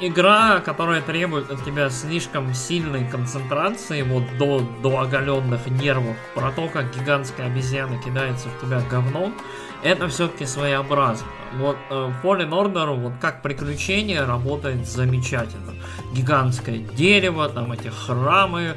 игра, 0.00 0.60
которая 0.60 1.02
требует 1.02 1.50
от 1.50 1.64
тебя 1.64 1.90
слишком 1.90 2.52
сильной 2.54 3.08
концентрации, 3.08 4.02
вот 4.02 4.24
до, 4.38 4.60
до 4.82 5.00
оголенных 5.00 5.66
нервов, 5.66 6.16
про 6.34 6.50
то, 6.52 6.68
как 6.68 6.94
гигантская 6.96 7.46
обезьяна 7.46 7.98
кидается 7.98 8.48
в 8.48 8.60
тебя 8.60 8.80
говном, 8.90 9.34
это 9.82 10.08
все-таки 10.08 10.46
своеобразно. 10.46 11.26
Вот 11.58 11.76
э, 11.90 12.12
Fallen 12.22 12.50
Order, 12.50 12.94
вот 12.94 13.12
как 13.20 13.42
приключение, 13.42 14.24
работает 14.24 14.86
замечательно. 14.86 15.74
Гигантское 16.12 16.78
дерево, 16.78 17.48
там 17.48 17.72
эти 17.72 17.88
храмы, 17.88 18.74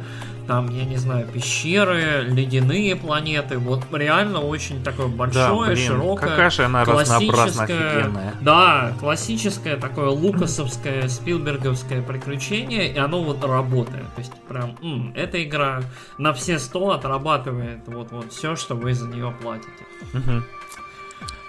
там, 0.50 0.68
я 0.72 0.84
не 0.84 0.98
знаю, 0.98 1.28
пещеры, 1.28 2.24
ледяные 2.28 2.96
планеты. 2.96 3.60
Вот 3.60 3.84
реально 3.92 4.40
очень 4.40 4.84
такое 4.84 5.06
большое, 5.06 5.46
да, 5.46 5.74
блин, 5.76 5.88
широкое. 5.88 6.30
Какая 6.32 6.50
же 6.50 6.66
она 6.66 6.84
разнообразно 6.84 7.64
офигенная. 7.66 8.34
Да, 8.42 8.94
классическое 9.00 9.78
такое 9.78 10.10
лукасовское, 10.10 11.08
спилберговское 11.08 12.02
приключение, 12.02 12.92
и 12.92 12.98
оно 12.98 13.22
вот 13.22 13.46
работает. 13.46 14.12
То 14.16 14.22
есть 14.22 14.34
прям, 14.48 14.76
м, 14.82 15.14
эта 15.16 15.44
игра 15.44 15.82
на 16.18 16.34
все 16.34 16.58
сто 16.58 16.94
отрабатывает 16.94 17.82
вот, 17.86 18.12
вот 18.12 18.34
все, 18.34 18.56
что 18.56 18.74
вы 18.74 18.96
за 18.96 19.08
нее 19.08 19.32
платите. 19.44 19.70
Угу. 20.16 20.44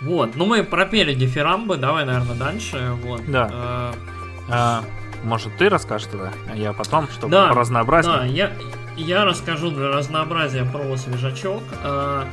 Вот, 0.03 0.37
ну 0.37 0.45
мы 0.45 0.63
пропели 0.63 1.15
дифирамбы, 1.15 1.79
давай, 1.79 2.05
наверное, 2.05 2.37
дальше. 2.37 2.99
Вот. 3.03 3.23
Да. 3.27 3.49
Э, 3.51 3.93
а, 4.51 4.85
может, 5.25 5.57
ты 5.59 5.69
расскажешь 5.69 6.09
тогда, 6.11 6.33
а 6.51 6.57
я 6.57 6.73
потом, 6.73 7.09
чтобы 7.09 7.33
да, 7.33 7.51
разнообразнее. 7.53 8.17
Да, 8.19 8.25
я, 8.25 8.51
я 9.01 9.25
расскажу 9.25 9.71
для 9.71 9.89
разнообразия 9.89 10.65
про 10.65 10.97
свежачок. 10.97 11.63
А, 11.83 12.27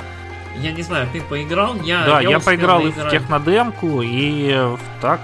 я 0.58 0.72
не 0.72 0.82
знаю, 0.82 1.08
ты 1.12 1.22
поиграл? 1.22 1.76
Я, 1.82 2.06
да, 2.06 2.22
я, 2.22 2.30
я 2.32 2.40
поиграл 2.40 2.82
и 2.82 2.92
в 2.92 3.10
технодемку, 3.10 4.02
и 4.02 4.76
так... 5.02 5.22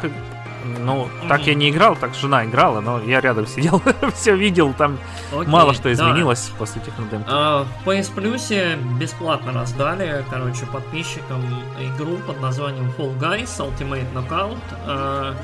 Ну, 0.79 1.07
mm-hmm. 1.07 1.27
так 1.27 1.45
я 1.45 1.55
не 1.55 1.69
играл, 1.69 1.97
так 1.97 2.13
жена 2.13 2.45
играла, 2.45 2.79
но 2.79 3.01
я 3.01 3.19
рядом 3.19 3.45
сидел, 3.45 3.81
все 4.15 4.33
видел, 4.33 4.73
там 4.73 4.97
okay, 5.33 5.45
мало 5.45 5.73
что 5.73 5.91
изменилось 5.91 6.47
да. 6.47 6.57
после 6.57 6.81
технодемки. 6.81 7.29
Uh, 7.29 7.65
в 7.83 7.89
PS 7.89 8.15
Plus 8.15 8.97
бесплатно 8.97 9.51
раздали, 9.51 10.23
короче, 10.29 10.65
подписчикам 10.65 11.43
игру 11.81 12.15
под 12.25 12.39
названием 12.39 12.93
Fall 12.97 13.19
Guys 13.19 13.59
Ultimate 13.59 14.07
Knockout. 14.13 14.57
Uh, 14.87 15.35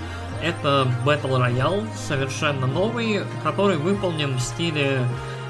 это 0.41 0.87
Battle 1.05 1.37
Royale, 1.37 1.85
совершенно 1.95 2.65
новый, 2.65 3.23
который 3.43 3.75
выполнен 3.75 4.37
в 4.37 4.39
стиле 4.39 5.01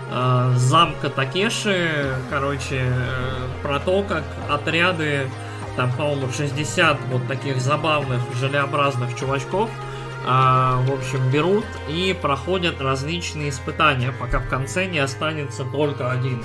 э, 0.09 0.53
замка 0.55 1.09
Такеши, 1.09 2.15
короче, 2.29 2.81
э, 2.81 3.63
про 3.63 3.79
то, 3.79 4.03
как 4.03 4.23
отряды, 4.49 5.29
там, 5.75 5.91
по-моему, 5.93 6.31
60 6.31 6.97
вот 7.11 7.27
таких 7.27 7.61
забавных, 7.61 8.21
желеобразных 8.39 9.15
чувачков, 9.15 9.69
э, 9.69 10.27
в 10.27 10.91
общем, 10.91 11.29
берут 11.31 11.65
и 11.87 12.17
проходят 12.19 12.81
различные 12.81 13.49
испытания, 13.49 14.11
пока 14.11 14.39
в 14.39 14.49
конце 14.49 14.85
не 14.85 14.99
останется 14.99 15.63
только 15.63 16.11
один. 16.11 16.43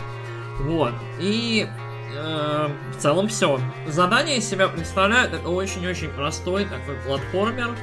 Вот. 0.61 0.93
И 1.19 1.67
э, 2.15 2.69
в 2.97 3.01
целом 3.01 3.29
все. 3.29 3.61
Задание 3.87 4.39
из 4.39 4.49
себя 4.49 4.69
представляет, 4.69 5.35
это 5.35 5.49
очень-очень 5.49 6.11
простой 6.11 6.65
такой 6.65 6.97
платформер, 7.07 7.77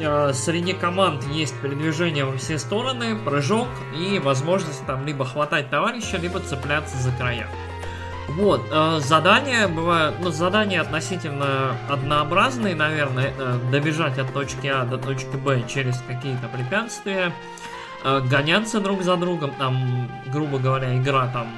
Э, 0.00 0.32
среди 0.32 0.72
команд 0.72 1.24
есть 1.24 1.54
передвижение 1.60 2.24
во 2.24 2.36
все 2.36 2.58
стороны, 2.58 3.16
прыжок 3.16 3.68
и 3.94 4.18
возможность 4.18 4.84
там 4.86 5.06
либо 5.06 5.24
хватать 5.24 5.70
товарища, 5.70 6.16
либо 6.16 6.40
цепляться 6.40 6.96
за 6.96 7.12
края. 7.12 7.46
Вот, 8.28 8.62
э, 8.70 9.00
задания 9.00 9.68
бывают, 9.68 10.16
ну, 10.20 10.30
задания 10.30 10.80
относительно 10.80 11.76
однообразные, 11.88 12.74
наверное, 12.74 13.28
это 13.28 13.58
добежать 13.70 14.18
от 14.18 14.32
точки 14.32 14.68
А 14.68 14.84
до 14.84 14.98
точки 14.98 15.36
Б 15.36 15.64
через 15.68 16.00
какие-то 16.06 16.48
препятствия, 16.48 17.32
э, 18.04 18.20
гоняться 18.20 18.80
друг 18.80 19.02
за 19.02 19.16
другом, 19.16 19.50
там, 19.58 20.08
грубо 20.26 20.58
говоря, 20.58 20.96
игра 20.96 21.26
там... 21.28 21.48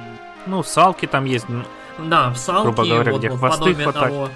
Ну, 0.47 0.63
салки 0.63 1.05
там 1.05 1.25
есть, 1.25 1.45
Да, 1.99 2.31
в 2.31 2.37
салке, 2.37 2.63
Грубо 2.63 2.85
говоря, 2.85 3.11
вот, 3.11 3.19
где 3.19 3.29
вот 3.29 3.39
хвосты 3.39 3.75
хватать. 3.75 4.01
того. 4.01 4.29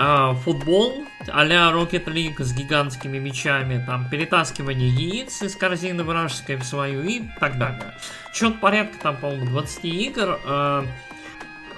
А, 0.00 0.32
футбол 0.32 1.04
а-ля 1.26 1.72
Rocket 1.72 2.04
League 2.04 2.40
с 2.40 2.52
гигантскими 2.54 3.18
мячами, 3.18 3.82
там 3.84 4.08
перетаскивание 4.08 4.88
яиц 4.88 5.42
из 5.42 5.56
корзины 5.56 6.04
вражеской 6.04 6.54
в 6.54 6.62
свою 6.62 7.02
и 7.02 7.22
так 7.40 7.58
далее. 7.58 7.94
Счет 8.32 8.60
порядка 8.60 8.96
там, 9.02 9.16
по-моему, 9.16 9.46
20 9.46 9.84
игр. 9.86 10.38
а, 10.46 10.84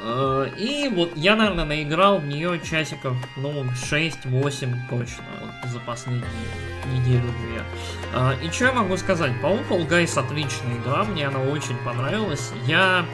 а, 0.03 0.45
и 0.59 0.91
вот 0.91 1.17
я, 1.17 1.35
наверное, 1.35 1.65
наиграл 1.65 2.19
в 2.19 2.27
нее 2.27 2.61
часиков, 2.61 3.17
ну, 3.39 3.65
6-8 3.91 4.77
точно, 4.91 5.25
вот, 5.41 5.71
за 5.71 5.79
последние 5.81 6.27
неделю-две. 6.93 7.63
И 8.47 8.51
что 8.51 8.67
я 8.67 8.73
могу 8.73 8.99
сказать? 8.99 9.33
По-моему, 9.41 9.65
Fall 9.65 9.89
Guys 9.89 10.19
отличная 10.19 10.77
игра, 10.77 11.05
мне 11.05 11.27
она 11.27 11.41
очень 11.41 11.77
понравилась. 11.79 12.53
Я 12.67 13.07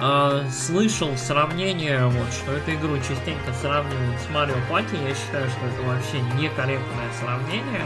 а, 0.00 0.44
слышал 0.50 1.16
сравнение, 1.16 2.06
вот, 2.06 2.32
что 2.32 2.52
эту 2.52 2.72
игру 2.74 2.96
частенько 2.98 3.52
сравнивают 3.60 4.20
с 4.20 4.26
Mario 4.32 4.56
Party. 4.70 4.96
Я 5.08 5.14
считаю, 5.14 5.48
что 5.50 5.66
это 5.66 5.82
вообще 5.82 6.20
некорректное 6.40 7.10
сравнение. 7.20 7.82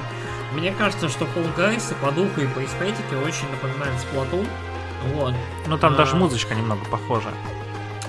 Мне 0.53 0.73
кажется, 0.73 1.09
что 1.09 1.25
Fall 1.25 1.57
Guys 1.57 1.95
по 2.01 2.13
духу, 2.13 2.41
и 2.41 2.47
по 2.47 2.63
эстетике 2.65 3.17
очень 3.17 3.51
напоминает 3.51 3.95
Splatoon. 3.95 4.47
Вот. 5.15 5.35
Ну 5.67 5.79
там 5.79 5.95
А. 5.95 5.97
даже 5.97 6.17
музычка 6.17 6.55
немного 6.55 6.85
похожа. 6.87 7.31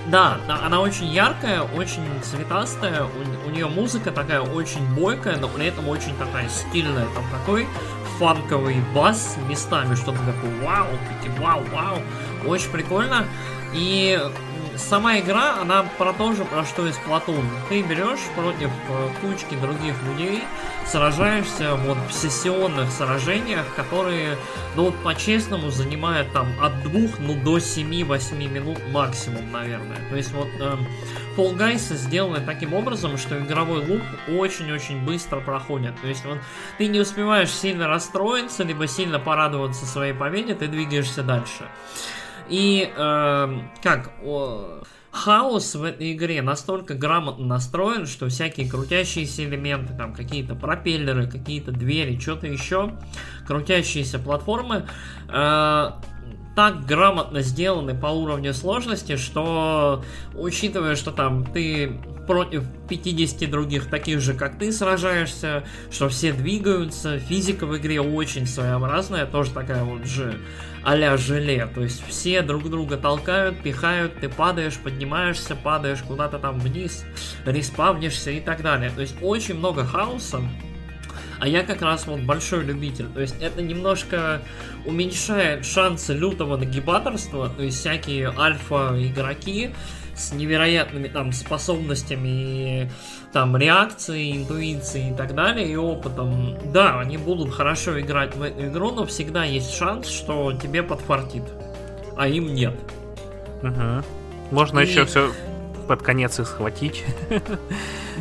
Да, 0.07 0.37
она 0.47 0.81
очень 0.81 1.05
яркая, 1.05 1.61
очень 1.61 2.03
цветастая, 2.21 3.05
у, 3.45 3.49
нее 3.49 3.67
музыка 3.67 4.11
такая 4.11 4.41
очень 4.41 4.85
бойкая, 4.93 5.37
но 5.37 5.47
при 5.47 5.67
этом 5.67 5.87
очень 5.87 6.13
такая 6.17 6.49
стильная, 6.49 7.05
там 7.15 7.23
такой 7.31 7.67
фанковый 8.19 8.75
бас 8.93 9.37
местами, 9.47 9.95
что-то 9.95 10.19
такое 10.19 10.61
вау, 10.61 10.87
такие 11.07 11.33
вау, 11.39 11.63
вау, 11.71 11.99
очень 12.45 12.69
прикольно. 12.69 13.25
И 13.73 14.19
сама 14.77 15.19
игра, 15.19 15.61
она 15.61 15.83
про 15.97 16.13
то 16.13 16.33
же, 16.33 16.45
про 16.45 16.65
что 16.65 16.87
и 16.87 16.91
Splatoon. 16.91 17.45
Ты 17.69 17.81
берешь 17.81 18.19
против 18.35 18.69
э, 18.89 19.09
кучки 19.21 19.55
других 19.55 19.95
людей, 20.03 20.43
сражаешься 20.85 21.75
вот 21.75 21.97
в 22.09 22.13
сессионных 22.13 22.91
сражениях, 22.91 23.65
которые, 23.75 24.37
ну 24.75 24.85
вот 24.85 24.95
по-честному, 25.03 25.69
занимают 25.69 26.31
там 26.33 26.47
от 26.61 26.83
двух, 26.83 27.19
ну 27.19 27.35
до 27.41 27.57
7-8 27.57 28.47
минут 28.47 28.79
максимум, 28.91 29.51
наверное. 29.51 29.97
То 30.09 30.15
есть 30.15 30.31
вот 30.33 30.49
эм, 30.59 30.87
Fall 31.35 31.55
Guys 31.55 31.93
сделаны 31.95 32.41
таким 32.45 32.73
образом, 32.73 33.17
что 33.17 33.39
игровой 33.39 33.85
луп 33.85 34.01
очень-очень 34.27 35.03
быстро 35.03 35.39
проходит. 35.39 35.99
То 36.01 36.07
есть 36.07 36.25
вот 36.25 36.39
ты 36.77 36.87
не 36.87 36.99
успеваешь 36.99 37.51
сильно 37.51 37.87
расстроиться, 37.87 38.63
либо 38.63 38.87
сильно 38.87 39.19
порадоваться 39.19 39.85
своей 39.85 40.13
победе, 40.13 40.55
ты 40.55 40.67
двигаешься 40.67 41.23
дальше. 41.23 41.69
И 42.49 42.91
эм, 42.95 43.71
как 43.81 44.11
о, 44.23 44.83
хаос 45.11 45.75
в 45.75 45.83
этой 45.83 46.13
игре 46.13 46.41
настолько 46.41 46.95
грамотно 46.95 47.45
настроен, 47.45 48.07
что 48.07 48.27
всякие 48.29 48.69
крутящиеся 48.69 49.45
элементы, 49.45 49.93
там 49.93 50.13
какие-то 50.13 50.55
пропеллеры, 50.55 51.27
какие-то 51.29 51.71
двери, 51.71 52.19
что-то 52.19 52.47
еще, 52.47 52.93
крутящиеся 53.47 54.17
платформы, 54.17 54.87
э, 55.29 55.91
так 56.55 56.85
грамотно 56.85 57.41
сделаны 57.41 57.95
по 57.95 58.07
уровню 58.07 58.53
сложности, 58.53 59.15
что 59.15 60.03
учитывая, 60.35 60.95
что 60.95 61.11
там 61.11 61.45
ты 61.45 61.99
против 62.27 62.63
50 62.89 63.49
других 63.49 63.89
таких 63.89 64.19
же, 64.19 64.33
как 64.33 64.57
ты, 64.57 64.71
сражаешься, 64.71 65.63
что 65.91 66.09
все 66.09 66.31
двигаются, 66.31 67.19
физика 67.19 67.65
в 67.65 67.77
игре 67.77 68.01
очень 68.01 68.47
своеобразная, 68.47 69.25
тоже 69.25 69.51
такая 69.51 69.83
вот 69.83 70.05
же 70.05 70.39
а-ля 70.83 71.15
желе, 71.17 71.65
то 71.73 71.81
есть 71.81 72.03
все 72.07 72.41
друг 72.41 72.69
друга 72.69 72.97
толкают, 72.97 73.61
пихают, 73.61 74.19
ты 74.19 74.29
падаешь, 74.29 74.77
поднимаешься, 74.77 75.55
падаешь 75.55 76.01
куда-то 76.01 76.39
там 76.39 76.59
вниз, 76.59 77.05
респавнишься 77.45 78.31
и 78.31 78.39
так 78.39 78.61
далее. 78.61 78.91
То 78.91 79.01
есть 79.01 79.15
очень 79.21 79.55
много 79.55 79.85
хаоса, 79.85 80.41
а 81.39 81.47
я 81.47 81.63
как 81.63 81.81
раз 81.81 82.07
вот 82.07 82.21
большой 82.21 82.63
любитель. 82.63 83.07
То 83.07 83.21
есть 83.21 83.35
это 83.41 83.61
немножко 83.61 84.41
уменьшает 84.85 85.65
шансы 85.65 86.13
лютого 86.13 86.57
нагибаторства. 86.57 87.49
То 87.49 87.63
есть 87.63 87.79
всякие 87.79 88.33
альфа-игроки 88.37 89.71
с 90.15 90.31
невероятными 90.33 91.07
там 91.07 91.31
способностями 91.31 92.91
там 93.31 93.57
реакцией, 93.57 94.37
интуицией 94.37 95.11
и 95.11 95.15
так 95.15 95.33
далее, 95.35 95.67
и 95.67 95.75
опытом. 95.75 96.55
Да, 96.71 96.99
они 96.99 97.17
будут 97.17 97.53
хорошо 97.53 97.99
играть 97.99 98.35
в 98.35 98.41
эту 98.41 98.67
игру, 98.67 98.91
но 98.91 99.05
всегда 99.05 99.43
есть 99.43 99.73
шанс, 99.73 100.07
что 100.07 100.53
тебе 100.53 100.83
подфартит. 100.83 101.43
А 102.15 102.27
им 102.27 102.53
нет. 102.53 102.75
Мгм. 103.63 104.03
Можно 104.51 104.79
И- 104.79 104.87
еще 104.87 105.05
все 105.05 105.31
под 105.87 106.01
конец 106.03 106.39
их 106.39 106.47
схватить. 106.47 107.03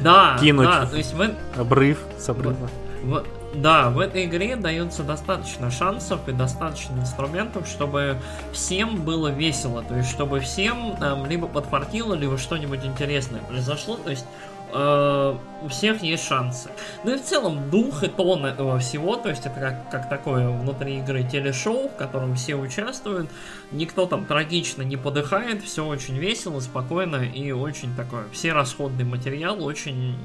Да, 0.03 0.37
Кинуть. 0.41 0.67
да, 0.67 0.87
то 0.87 0.97
есть 0.97 1.13
в, 1.15 1.31
Обрыв 1.61 1.99
с 2.19 2.29
обрыва. 2.29 2.57
В- 3.03 3.25
да, 3.55 3.91
в 3.91 3.99
этой 3.99 4.25
игре 4.25 4.57
дается 4.57 5.03
достаточно 5.03 5.71
шансов 5.71 6.27
и 6.29 6.33
достаточно 6.33 6.99
инструментов, 6.99 7.67
чтобы 7.67 8.19
всем 8.53 9.03
было 9.03 9.29
весело. 9.29 9.83
То 9.83 9.97
есть, 9.97 10.11
чтобы 10.11 10.41
всем 10.41 10.97
там 10.99 11.27
либо 11.27 11.47
подфартило, 11.47 12.15
либо 12.15 12.39
что-нибудь 12.39 12.85
интересное 12.85 13.41
произошло. 13.43 13.97
То 13.97 14.11
есть, 14.11 14.25
э, 14.73 15.37
у 15.63 15.69
всех 15.69 16.03
есть 16.03 16.27
шансы. 16.27 16.71
Ну 17.05 17.15
и 17.15 17.19
в 17.19 17.23
целом 17.23 17.71
дух 17.71 18.03
и 18.03 18.09
тон 18.09 18.47
этого 18.47 18.79
всего, 18.79 19.17
то 19.17 19.29
есть 19.29 19.47
это 19.47 19.59
как, 19.59 19.91
как 19.91 20.09
такое 20.09 20.49
внутри 20.49 20.99
игры 20.99 21.23
телешоу, 21.23 21.89
в 21.89 21.97
котором 21.97 22.35
все 22.35 22.55
участвуют, 22.55 23.31
никто 23.71 24.07
там 24.07 24.25
трагично 24.25 24.83
не 24.83 24.97
подыхает, 24.97 25.63
все 25.63 25.87
очень 25.87 26.19
весело, 26.19 26.61
спокойно 26.61 27.17
и 27.17 27.53
очень 27.53 27.95
такое, 27.95 28.25
все 28.33 28.53
расходный 28.53 29.05
материал, 29.05 29.63
очень 29.65 30.17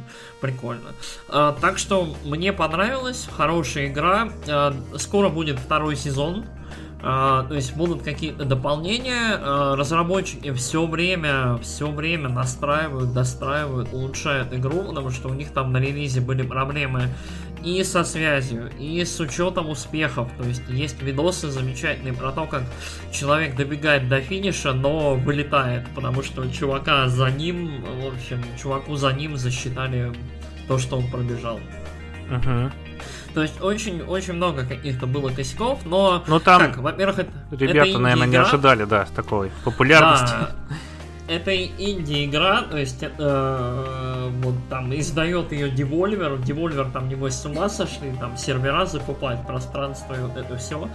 прикольно. 0.41 0.89
А, 1.29 1.55
так 1.60 1.77
что 1.77 2.15
мне 2.23 2.53
понравилось, 2.53 3.27
хорошая 3.31 3.88
игра, 3.88 4.29
А, 4.47 4.73
скоро 4.97 5.29
будет 5.29 5.60
второй 5.60 5.95
сезон, 5.95 6.45
то 7.01 7.47
есть 7.51 7.75
будут 7.75 8.01
какие-то 8.01 8.43
дополнения. 8.43 9.39
а, 9.39 9.75
разработчики 9.75 10.51
все 10.53 10.86
время, 10.86 11.58
все 11.62 11.89
время 11.89 12.30
настраивают, 12.30 13.13
достраивают, 13.13 13.93
улучшают 13.93 14.53
игру, 14.53 14.84
потому 14.84 15.12
что 15.12 15.30
у 15.30 15.34
них 15.34 15.51
там 15.51 15.71
на 15.71 15.77
релизе 15.77 16.21
были 16.21 16.41
проблемы 16.41 17.10
и 17.63 17.84
со 17.84 18.03
связью, 18.03 18.71
и 18.80 19.03
с 19.03 19.19
учетом 19.19 19.69
успехов. 19.69 20.30
То 20.38 20.43
есть 20.43 20.63
есть 20.69 21.01
видосы 21.01 21.49
замечательные 21.49 22.13
про 22.13 22.32
то, 22.32 22.45
как 22.45 22.63
человек 23.12 23.56
добегает 23.56 24.10
до 24.10 24.21
финиша, 24.21 24.73
но 24.73 25.15
вылетает, 25.15 25.88
потому 25.95 26.23
что 26.23 26.49
чувака 26.51 27.08
за 27.08 27.30
ним, 27.30 27.84
в 28.01 28.08
общем, 28.08 28.41
чуваку 28.62 28.95
за 28.95 29.12
ним 29.13 29.38
засчитали 29.38 30.12
то, 30.67 30.77
что 30.77 30.97
он 30.97 31.10
пробежал. 31.10 31.60
Мгм. 32.30 32.71
То 33.38 33.43
есть 33.43 33.62
очень-очень 33.62 34.34
много 34.34 34.65
каких-то 34.65 35.06
было 35.06 35.30
косяков, 35.30 35.86
но 35.86 36.23
Ну 36.26 36.39
там 36.39 36.60
так, 36.60 36.78
во-первых, 36.78 37.19
это 37.19 37.32
ребята, 37.52 37.89
это 37.89 38.00
наверное, 38.00 38.28
не 38.28 38.36
ожидали, 38.38 38.86
да, 38.86 39.06
такой 39.15 39.52
популярности. 39.63 40.34
Да, 40.39 40.56
это 41.27 41.55
инди-игра, 41.55 42.63
то 42.63 42.77
есть 42.77 43.01
э, 43.01 44.29
вот 44.43 44.55
там 44.69 44.93
издает 44.95 45.51
ее 45.51 45.69
Devolver, 45.69 46.41
Devolver 46.43 46.91
там 46.91 47.09
небось 47.09 47.35
с 47.35 47.45
ума 47.45 47.69
сошли, 47.69 48.11
там 48.19 48.37
сервера 48.37 48.85
закупать, 48.85 49.45
пространство 49.45 50.13
и 50.13 50.19
вот 50.19 50.37
это 50.37 50.57
все. 50.57 50.87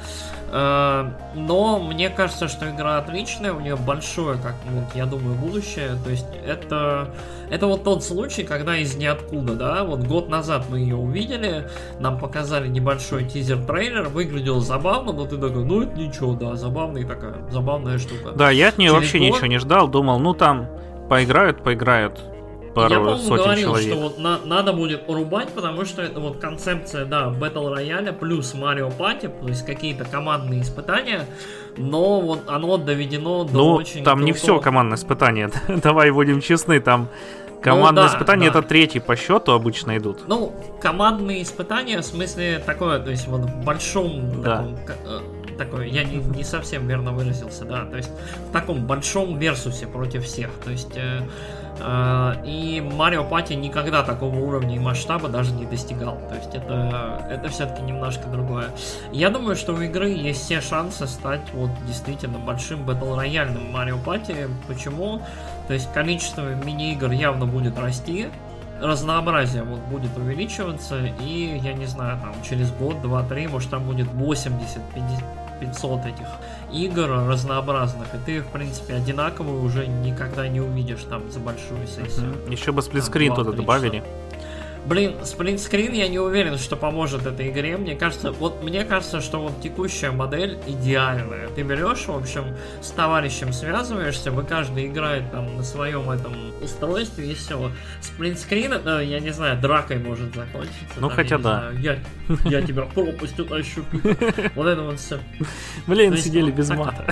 но 1.35 1.79
мне 1.79 2.09
кажется, 2.11 2.49
что 2.49 2.71
игра 2.71 2.99
отличная, 2.99 3.53
у 3.53 3.61
нее 3.61 3.77
большое, 3.77 4.38
как 4.38 4.55
вот, 4.71 4.95
я 4.95 5.07
думаю, 5.07 5.35
будущее. 5.35 5.90
То 6.05 6.11
есть 6.11 6.27
это 6.47 7.12
это 7.53 7.66
вот 7.66 7.85
тот 7.85 8.03
случай, 8.03 8.45
когда 8.45 8.79
из 8.79 8.97
ниоткуда, 8.97 9.55
да, 9.55 9.85
вот 9.85 10.01
год 10.05 10.31
назад 10.31 10.64
мы 10.71 10.79
ее 10.79 10.97
увидели, 10.97 11.68
нам 12.01 12.18
показали 12.18 12.66
небольшой 12.66 13.25
тизер-трейлер, 13.25 14.09
выглядел 14.09 14.61
забавно, 14.61 15.12
но 15.12 15.27
ты 15.27 15.37
такой, 15.37 15.62
ну 15.62 15.83
это 15.83 15.95
ничего, 15.99 16.33
да, 16.33 16.57
забавная 16.57 17.07
такая, 17.07 17.35
забавная 17.51 17.99
штука. 17.99 18.31
Да, 18.35 18.51
я 18.51 18.68
от 18.68 18.79
нее 18.79 18.88
Через 18.88 19.03
вообще 19.03 19.18
год- 19.18 19.29
ничего 19.29 19.47
не 19.49 19.59
ждал. 19.59 19.88
Думал, 19.88 20.18
ну 20.23 20.35
там 20.35 20.69
поиграют, 21.09 21.63
поиграют 21.63 22.19
Я, 22.63 22.73
пару 22.75 22.95
по-моему, 22.95 23.19
сотен 23.19 23.45
говорил, 23.45 23.69
человек. 23.69 23.91
что 23.93 24.01
вот 24.03 24.19
на- 24.19 24.39
надо 24.45 24.73
будет 24.73 25.09
урубать, 25.09 25.49
потому 25.51 25.85
что 25.85 26.01
это 26.03 26.21
вот 26.21 26.39
концепция, 26.39 27.05
да, 27.05 27.27
Battle 27.29 27.75
Royale 27.77 28.13
плюс 28.13 28.55
Mario 28.55 28.91
Party, 28.97 29.29
то 29.41 29.49
есть 29.49 29.67
какие-то 29.67 30.05
командные 30.05 30.63
испытания, 30.63 31.27
но 31.77 32.21
вот 32.21 32.41
оно 32.49 32.79
доведено 32.79 33.45
до 33.45 33.53
Ну, 33.53 33.73
очень 33.75 34.05
там 34.05 34.25
не 34.25 34.33
крутого- 34.33 34.37
все 34.39 34.61
командное 34.61 34.97
испытание. 34.97 35.51
Давай 35.69 36.11
будем 36.11 36.41
честны, 36.41 36.81
там 36.81 37.09
командные 37.63 38.05
Ну 38.05 38.09
да, 38.11 38.15
испытания 38.17 38.51
да. 38.51 38.59
это 38.59 38.69
третий 38.69 39.01
по 39.01 39.17
счету 39.17 39.53
обычно 39.53 39.97
идут. 39.99 40.21
Ну, 40.27 40.53
командные 40.81 41.43
испытания, 41.43 41.99
в 42.01 42.05
смысле 42.05 42.59
такое, 42.65 42.99
то 43.01 43.11
есть 43.11 43.29
вот 43.29 43.43
в 43.43 43.65
большом 43.65 44.43
Да. 44.43 44.57
таком, 44.59 44.75
э, 45.07 45.21
такое, 45.59 45.87
я 45.87 46.05
не, 46.05 46.17
не 46.17 46.45
совсем 46.45 46.87
верно 46.87 47.12
выразился, 47.12 47.65
да, 47.65 47.85
то 47.85 47.97
есть 47.97 48.11
в 48.49 48.53
таком 48.53 48.87
большом 48.87 49.38
версусе 49.38 49.87
против 49.87 50.25
всех, 50.25 50.51
то 50.65 50.71
есть 50.71 50.97
э, 50.97 51.23
э, 51.79 52.35
и 52.45 52.81
Марио 52.81 53.25
Пати 53.25 53.55
никогда 53.55 54.03
такого 54.03 54.37
уровня 54.37 54.77
и 54.77 54.79
масштаба 54.79 55.29
даже 55.29 55.53
не 55.53 55.67
достигал, 55.67 56.19
то 56.29 56.35
есть 56.35 56.55
это, 56.55 57.27
это 57.31 57.49
все-таки 57.49 57.83
немножко 57.83 58.29
другое. 58.29 58.67
Я 59.12 59.31
думаю, 59.31 59.57
что 59.57 59.75
у 59.75 59.81
игры 59.81 60.11
есть 60.11 60.43
все 60.43 60.61
шансы 60.61 61.07
стать 61.07 61.43
вот 61.53 61.71
действительно 61.87 62.38
большим 62.38 62.85
батл-рояльным 62.85 63.71
Марио 63.71 63.99
Пати, 63.99 64.49
почему? 64.67 65.23
То 65.69 65.75
есть 65.75 65.93
количество 65.93 66.55
мини-игр 66.55 67.11
явно 67.11 67.47
будет 67.47 67.79
расти, 67.79 68.29
разнообразие 68.83 69.62
вот 69.62 69.81
будет 69.81 70.16
увеличиваться, 70.16 71.01
и, 71.21 71.61
я 71.62 71.73
не 71.73 71.87
знаю, 71.87 72.21
там, 72.21 72.35
через 72.42 72.71
год, 72.73 73.01
два, 73.01 73.23
три, 73.23 73.47
может, 73.47 73.71
там 73.71 73.85
будет 73.85 74.09
80, 74.09 74.81
50, 74.95 75.25
500 75.61 76.07
этих 76.07 76.27
игр 76.73 77.09
разнообразных, 77.29 78.14
и 78.14 78.18
ты, 78.27 78.40
в 78.40 78.49
принципе, 78.49 78.95
одинаковую 78.95 79.62
уже 79.62 79.87
никогда 79.87 80.49
не 80.49 80.61
увидишь 80.61 81.05
там 81.09 81.31
за 81.31 81.38
большую 81.38 81.87
сессию. 81.87 82.35
Еще 82.49 82.73
бы 82.73 82.83
сплитскрин 82.83 83.35
туда 83.35 83.53
добавили. 83.53 83.99
Часа. 83.99 84.32
Блин, 84.85 85.14
сплинтскрин 85.25 85.92
я 85.92 86.09
не 86.09 86.18
уверен, 86.18 86.59
что 86.59 86.77
поможет 86.77 87.25
этой 87.25 87.51
игре. 87.51 87.77
Мне 87.77 87.95
кажется, 87.95 88.33
вот 88.33 88.64
мне 88.64 88.85
кажется, 88.85 89.21
что 89.21 89.38
вот 89.38 89.61
текущая 89.62 90.11
модель 90.11 90.59
идеальная. 90.66 91.49
Ты 91.49 91.62
берешь, 91.62 92.07
в 92.07 92.16
общем, 92.16 92.57
с 92.81 92.90
товарищем 92.90 93.53
связываешься, 93.53 94.33
вы 94.33 94.42
каждый 94.42 94.88
играет 94.88 95.31
там 95.31 95.57
на 95.57 95.62
своем 95.62 96.11
этом 96.11 96.33
устройстве 96.61 97.31
и 97.31 97.35
все. 97.35 97.71
Сплинтскрин, 98.01 98.73
э, 98.85 99.05
я 99.05 99.21
не 99.21 99.31
знаю, 99.31 99.61
дракой 99.61 99.99
может 99.99 100.35
закончиться. 100.35 100.97
Ну 100.97 101.09
там, 101.09 101.16
хотя 101.16 101.38
да. 101.38 101.71
Знаю, 101.71 101.81
я, 101.81 101.99
я 102.51 102.62
тебя 102.62 102.83
пропасть 102.83 103.38
утащу. 103.38 103.85
Вот 104.55 104.66
это 104.66 104.83
вот 104.83 104.99
все. 104.99 105.21
Блин, 105.87 106.16
сидели 106.16 106.51
без 106.51 106.71
мата. 106.71 107.07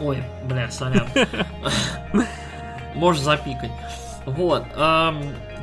Ой, 0.00 0.22
бля, 0.44 0.70
сорян. 0.70 1.06
Можешь 2.94 3.22
запикать. 3.22 3.70
Вот. 4.26 4.64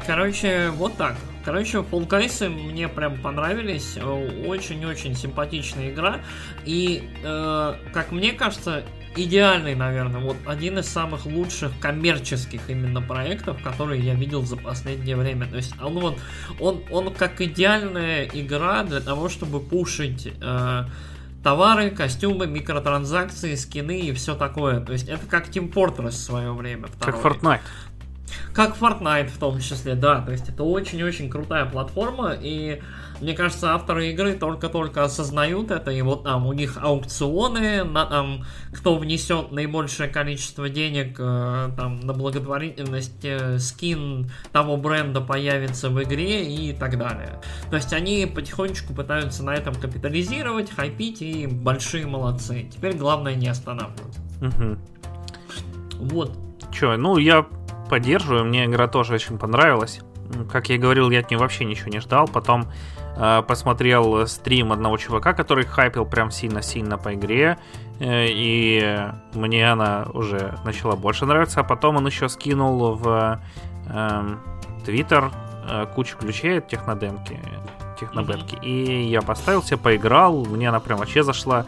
Короче, 0.05 0.69
вот 0.71 0.97
так. 0.97 1.15
Короче, 1.43 1.79
Guys 1.79 2.49
мне 2.49 2.87
прям 2.87 3.19
понравились. 3.19 3.97
Очень-очень 3.97 5.15
симпатичная 5.15 5.89
игра. 5.89 6.19
И, 6.65 7.09
э, 7.23 7.73
как 7.93 8.11
мне 8.11 8.33
кажется, 8.33 8.83
идеальный, 9.15 9.75
наверное, 9.75 10.21
вот 10.21 10.37
один 10.45 10.79
из 10.79 10.87
самых 10.87 11.25
лучших 11.25 11.71
коммерческих 11.79 12.61
именно 12.69 13.01
проектов, 13.01 13.61
которые 13.61 14.01
я 14.01 14.13
видел 14.13 14.43
за 14.43 14.57
последнее 14.57 15.15
время. 15.15 15.47
То 15.47 15.57
есть 15.57 15.73
он 15.81 15.99
вот, 15.99 16.19
он, 16.59 16.83
он 16.91 17.13
как 17.13 17.41
идеальная 17.41 18.25
игра 18.25 18.83
для 18.83 19.01
того, 19.01 19.29
чтобы 19.29 19.59
пушить 19.59 20.31
э, 20.41 20.85
товары, 21.43 21.89
костюмы, 21.89 22.47
микротранзакции, 22.47 23.55
скины 23.55 23.99
и 23.99 24.13
все 24.13 24.35
такое. 24.35 24.79
То 24.79 24.93
есть 24.93 25.09
это 25.09 25.25
как 25.25 25.49
Team 25.49 25.71
Fortress 25.73 26.09
в 26.09 26.17
свое 26.17 26.53
время. 26.53 26.87
Второй. 26.87 27.21
Как 27.21 27.25
Fortnite. 27.25 27.61
Как 28.53 28.77
Fortnite 28.77 29.27
в 29.27 29.37
том 29.37 29.59
числе, 29.59 29.95
да. 29.95 30.21
То 30.21 30.31
есть 30.31 30.49
это 30.49 30.63
очень-очень 30.63 31.29
крутая 31.29 31.65
платформа, 31.65 32.33
и 32.39 32.81
мне 33.21 33.33
кажется, 33.33 33.73
авторы 33.73 34.09
игры 34.09 34.33
только-только 34.33 35.03
осознают 35.03 35.69
это, 35.69 35.91
и 35.91 36.01
вот 36.01 36.23
там 36.23 36.47
у 36.47 36.53
них 36.53 36.77
аукционы, 36.81 37.83
на, 37.83 38.05
там, 38.05 38.45
кто 38.73 38.97
внесет 38.97 39.51
наибольшее 39.51 40.09
количество 40.09 40.69
денег 40.69 41.17
э, 41.19 41.69
там, 41.77 41.99
на 41.99 42.13
благотворительность, 42.13 43.23
э, 43.23 43.59
скин 43.59 44.31
того 44.51 44.75
бренда 44.75 45.21
появится 45.21 45.89
в 45.89 46.01
игре 46.01 46.51
и 46.51 46.73
так 46.73 46.97
далее. 46.97 47.39
То 47.69 47.75
есть 47.75 47.93
они 47.93 48.25
потихонечку 48.25 48.93
пытаются 48.93 49.43
на 49.43 49.53
этом 49.53 49.75
капитализировать, 49.75 50.71
хайпить, 50.71 51.21
и 51.21 51.45
большие 51.45 52.07
молодцы. 52.07 52.67
Теперь 52.73 52.95
главное 52.95 53.35
не 53.35 53.47
останавливаться. 53.47 54.19
Угу. 54.41 54.77
Вот. 56.07 56.37
Че, 56.71 56.95
ну 56.97 57.17
я 57.17 57.45
поддерживаю, 57.91 58.45
мне 58.45 58.63
игра 58.63 58.87
тоже 58.87 59.13
очень 59.13 59.37
понравилась. 59.37 59.99
Как 60.49 60.69
я 60.69 60.75
и 60.75 60.77
говорил, 60.77 61.09
я 61.09 61.19
от 61.19 61.29
нее 61.29 61.37
вообще 61.37 61.65
ничего 61.65 61.89
не 61.89 61.99
ждал. 61.99 62.25
Потом 62.25 62.67
э, 63.17 63.43
посмотрел 63.45 64.25
стрим 64.27 64.71
одного 64.71 64.95
чувака, 64.95 65.33
который 65.33 65.65
хайпил 65.65 66.05
прям 66.05 66.31
сильно-сильно 66.31 66.97
по 66.97 67.13
игре. 67.13 67.57
Э, 67.99 68.27
и 68.29 68.97
мне 69.33 69.69
она 69.69 70.07
уже 70.13 70.57
начала 70.63 70.95
больше 70.95 71.25
нравиться. 71.25 71.59
А 71.59 71.63
потом 71.65 71.97
он 71.97 72.07
еще 72.07 72.29
скинул 72.29 72.93
в 72.93 73.41
эм, 73.89 74.39
Твиттер 74.85 75.29
э, 75.69 75.85
кучу 75.93 76.17
ключей 76.17 76.59
от 76.59 76.69
технодемки, 76.69 77.41
технобетки. 77.99 78.55
Mm-hmm. 78.55 78.65
И 78.65 79.09
я 79.09 79.21
поставил 79.21 79.63
себе, 79.63 79.79
поиграл. 79.79 80.45
Мне 80.45 80.69
она 80.69 80.79
прям 80.79 80.99
вообще 80.99 81.23
зашла. 81.23 81.65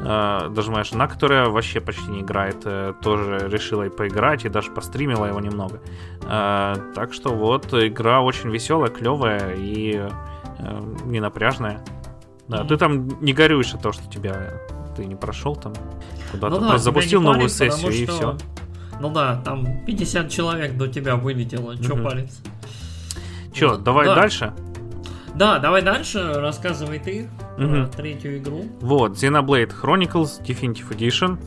Э, 0.00 0.50
моя 0.68 0.84
жена, 0.84 1.06
которая 1.06 1.48
вообще 1.48 1.80
почти 1.80 2.10
не 2.10 2.20
играет, 2.20 2.62
э, 2.64 2.94
тоже 3.00 3.48
решила 3.48 3.84
и 3.84 3.90
поиграть, 3.90 4.44
и 4.44 4.48
даже 4.48 4.70
постримила 4.70 5.26
его 5.26 5.40
немного. 5.40 5.80
Э, 6.22 6.74
так 6.94 7.14
что 7.14 7.34
вот, 7.34 7.72
игра 7.72 8.20
очень 8.20 8.50
веселая, 8.50 8.90
клевая 8.90 9.54
и 9.56 10.08
не 11.04 11.20
напряжная. 11.20 11.84
Да, 12.48 12.62
mm-hmm. 12.62 12.68
ты 12.68 12.76
там 12.76 13.08
не 13.22 13.32
горюешь 13.32 13.74
от 13.74 13.82
того, 13.82 13.92
что 13.92 14.08
тебя 14.08 14.52
ты 14.96 15.04
не 15.04 15.16
прошел 15.16 15.56
там 15.56 15.72
куда-то, 16.30 16.60
ну, 16.60 16.68
да, 16.68 16.78
запустил 16.78 17.20
новую 17.20 17.48
сессию 17.48 17.90
и 17.90 18.04
что... 18.04 18.12
все. 18.12 18.36
Ну 19.00 19.10
да, 19.12 19.42
там 19.44 19.84
50 19.84 20.30
человек 20.30 20.76
до 20.76 20.86
тебя 20.86 21.16
вылетело, 21.16 21.72
mm-hmm. 21.72 21.86
чё 21.86 22.02
париться. 22.02 22.40
Чё, 23.52 23.70
вот. 23.70 23.82
давай 23.82 24.06
да. 24.06 24.14
дальше? 24.14 24.54
Да, 25.34 25.58
давай 25.58 25.82
дальше, 25.82 26.34
рассказывай 26.34 26.98
ты 26.98 27.28
угу. 27.58 27.68
про 27.68 27.86
третью 27.86 28.38
игру. 28.38 28.64
Вот, 28.80 29.12
Xenoblade 29.12 29.72
Chronicles 29.82 30.40
Definitive 30.42 30.88
Edition. 30.90 31.38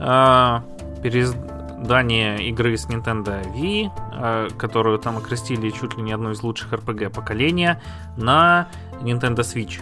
Э, 0.00 0.60
переиздание 1.02 2.48
игры 2.48 2.76
с 2.76 2.86
Nintendo 2.88 3.44
Wii, 3.54 3.90
э, 4.14 4.48
которую 4.56 4.98
там 4.98 5.18
окрестили 5.18 5.68
чуть 5.70 5.96
ли 5.96 6.02
не 6.02 6.12
одну 6.12 6.30
из 6.30 6.42
лучших 6.42 6.72
RPG 6.72 7.10
поколения, 7.10 7.82
на 8.16 8.68
Nintendo 9.02 9.40
Switch. 9.40 9.80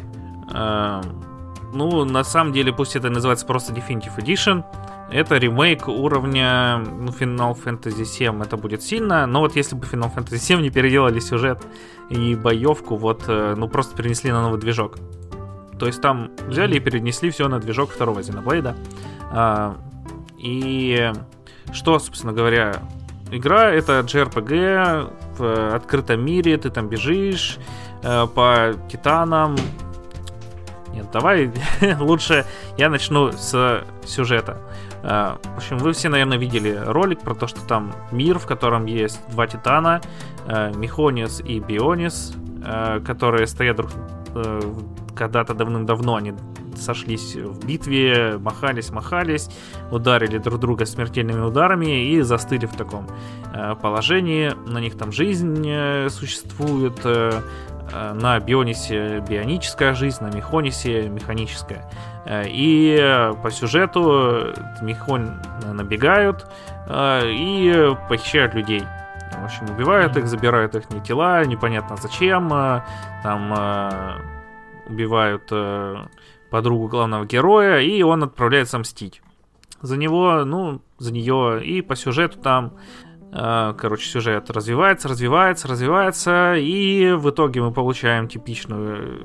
Э, 0.53 1.01
ну, 1.73 2.05
на 2.05 2.25
самом 2.25 2.53
деле, 2.53 2.73
пусть 2.73 2.97
это 2.97 3.09
называется 3.11 3.47
просто 3.47 3.73
Definitive 3.73 4.17
Edition, 4.19 4.65
это 5.11 5.37
ремейк 5.37 5.89
уровня 5.89 6.79
ну, 6.79 7.11
Final 7.11 7.57
Fantasy 7.63 8.03
VII, 8.03 8.43
это 8.43 8.57
будет 8.57 8.83
сильно, 8.83 9.27
но 9.27 9.41
вот 9.41 9.57
если 9.57 9.75
бы 9.77 9.85
Final 9.85 10.15
Fantasy 10.15 10.57
VII 10.57 10.63
не 10.63 10.71
переделали 10.71 11.21
сюжет 11.21 11.63
и 12.11 12.35
боевку, 12.35 12.97
вот, 12.97 13.25
э, 13.27 13.55
ну, 13.57 13.69
просто 13.69 13.97
перенесли 13.97 14.31
на 14.31 14.43
новый 14.43 14.61
движок. 14.61 14.97
То 15.79 15.87
есть 15.87 16.01
там 16.01 16.31
взяли 16.47 16.77
и 16.77 16.81
перенесли 16.81 17.31
все 17.31 17.49
на 17.49 17.59
движок 17.59 17.91
второго 17.91 18.21
Xenoblade. 18.21 18.77
А, 19.33 19.77
и 20.39 21.13
что, 21.73 21.99
собственно 21.99 22.33
говоря, 22.33 22.77
игра 23.31 23.71
это 23.71 24.01
JRPG 24.01 25.11
в 25.39 25.75
открытом 25.75 26.25
мире, 26.25 26.57
ты 26.57 26.71
там 26.71 26.89
бежишь 26.89 27.59
э, 28.03 28.27
по 28.27 28.75
титанам, 28.91 29.57
нет, 30.93 31.07
давай 31.11 31.51
лучше 32.01 32.45
я 32.77 32.91
начну 32.91 33.33
с 33.33 33.85
сюжета. 34.05 34.59
А, 35.03 35.39
в 35.43 35.57
общем, 35.57 35.79
вы 35.79 35.93
все, 35.93 36.09
наверное, 36.09 36.39
видели 36.39 36.81
ролик 36.87 37.21
про 37.21 37.35
то, 37.35 37.47
что 37.47 37.61
там 37.67 37.93
мир, 38.13 38.39
в 38.39 38.47
котором 38.47 38.87
есть 38.87 39.21
два 39.31 39.47
титана, 39.47 40.01
э, 40.47 40.73
Мехонис 40.75 41.41
и 41.41 41.59
Бионис, 41.59 42.35
э, 42.65 43.01
которые 43.05 43.47
стоят 43.47 43.77
друг 43.77 43.91
э, 44.35 44.61
когда-то 45.15 45.55
давным-давно 45.55 46.17
они 46.17 46.35
сошлись 46.75 47.37
в 47.37 47.67
битве, 47.67 48.39
махались, 48.39 48.91
махались, 48.91 49.51
ударили 49.91 50.39
друг 50.39 50.59
друга 50.59 50.87
смертельными 50.87 51.41
ударами 51.41 52.09
и 52.09 52.23
застыли 52.23 52.65
в 52.65 52.75
таком 52.75 53.07
положении. 53.83 54.53
На 54.67 54.79
них 54.79 54.97
там 54.97 55.13
жизнь 55.13 55.69
существует, 56.09 56.99
Э, 57.05 57.41
на 57.91 58.39
Бионисе 58.41 59.21
бионическая 59.21 59.95
жизнь, 59.95 60.23
на 60.23 60.29
Мехонисе 60.29 61.09
механическая. 61.09 61.91
Э, 62.25 62.45
и 62.47 63.31
по 63.43 63.51
сюжету 63.51 64.55
Мехон 64.81 65.41
набегают 65.65 66.47
э, 66.87 67.31
и 67.31 67.95
похищают 68.09 68.55
людей. 68.55 68.83
В 69.33 69.45
общем, 69.45 69.75
убивают 69.75 70.17
их, 70.17 70.27
забирают 70.27 70.75
их 70.75 70.85
тела, 71.03 71.45
непонятно 71.45 71.97
зачем. 71.97 72.51
Там 73.23 74.21
убивают 74.87 75.51
подругу 76.51 76.89
главного 76.89 77.25
героя, 77.25 77.81
и 77.81 78.03
он 78.03 78.23
отправляется 78.25 78.79
мстить. 78.79 79.23
За 79.81 79.97
него, 79.97 80.45
ну, 80.45 80.83
за 80.99 81.13
нее. 81.13 81.65
И 81.65 81.81
по 81.81 81.97
сюжету 81.97 82.39
там 82.39 82.75
Э, 83.12 83.12
короче, 83.33 84.07
сюжет 84.07 84.51
развивается, 84.51 85.09
развивается, 85.09 85.67
развивается, 85.67 86.55
и 86.55 87.13
в 87.13 87.31
итоге 87.31 87.63
мы 87.63 87.73
получаем 87.73 88.29
типичную 88.29 89.21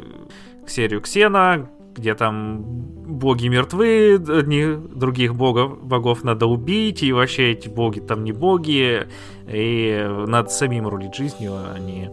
э, 0.65 0.67
серию 0.67 1.02
Ксена, 1.02 1.70
где 1.93 2.15
там 2.15 2.62
боги 2.63 3.50
мертвы, 3.50 4.15
одних 4.15 4.96
других 4.96 5.36
богов, 5.36 5.84
богов 5.84 6.24
надо 6.24 6.46
убить, 6.46 7.04
и 7.04 7.12
вообще 7.12 7.52
эти 7.52 7.67
боги 7.67 8.00
там 8.00 8.24
не 8.24 8.32
боги, 8.32 9.08
и 9.46 10.08
надо 10.28 10.50
самим 10.50 10.88
рулить 10.88 11.15
жизнью, 11.15 11.52
а 11.56 11.78
не 11.78 12.10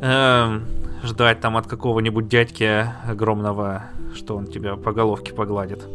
э, 0.00 0.60
ждать 1.02 1.40
там 1.40 1.56
от 1.56 1.66
какого-нибудь 1.66 2.28
дядьки 2.28 2.86
огромного, 3.04 3.86
что 4.14 4.36
он 4.36 4.46
тебя 4.46 4.76
по 4.76 4.92
головке 4.92 5.32
погладит. 5.32 5.88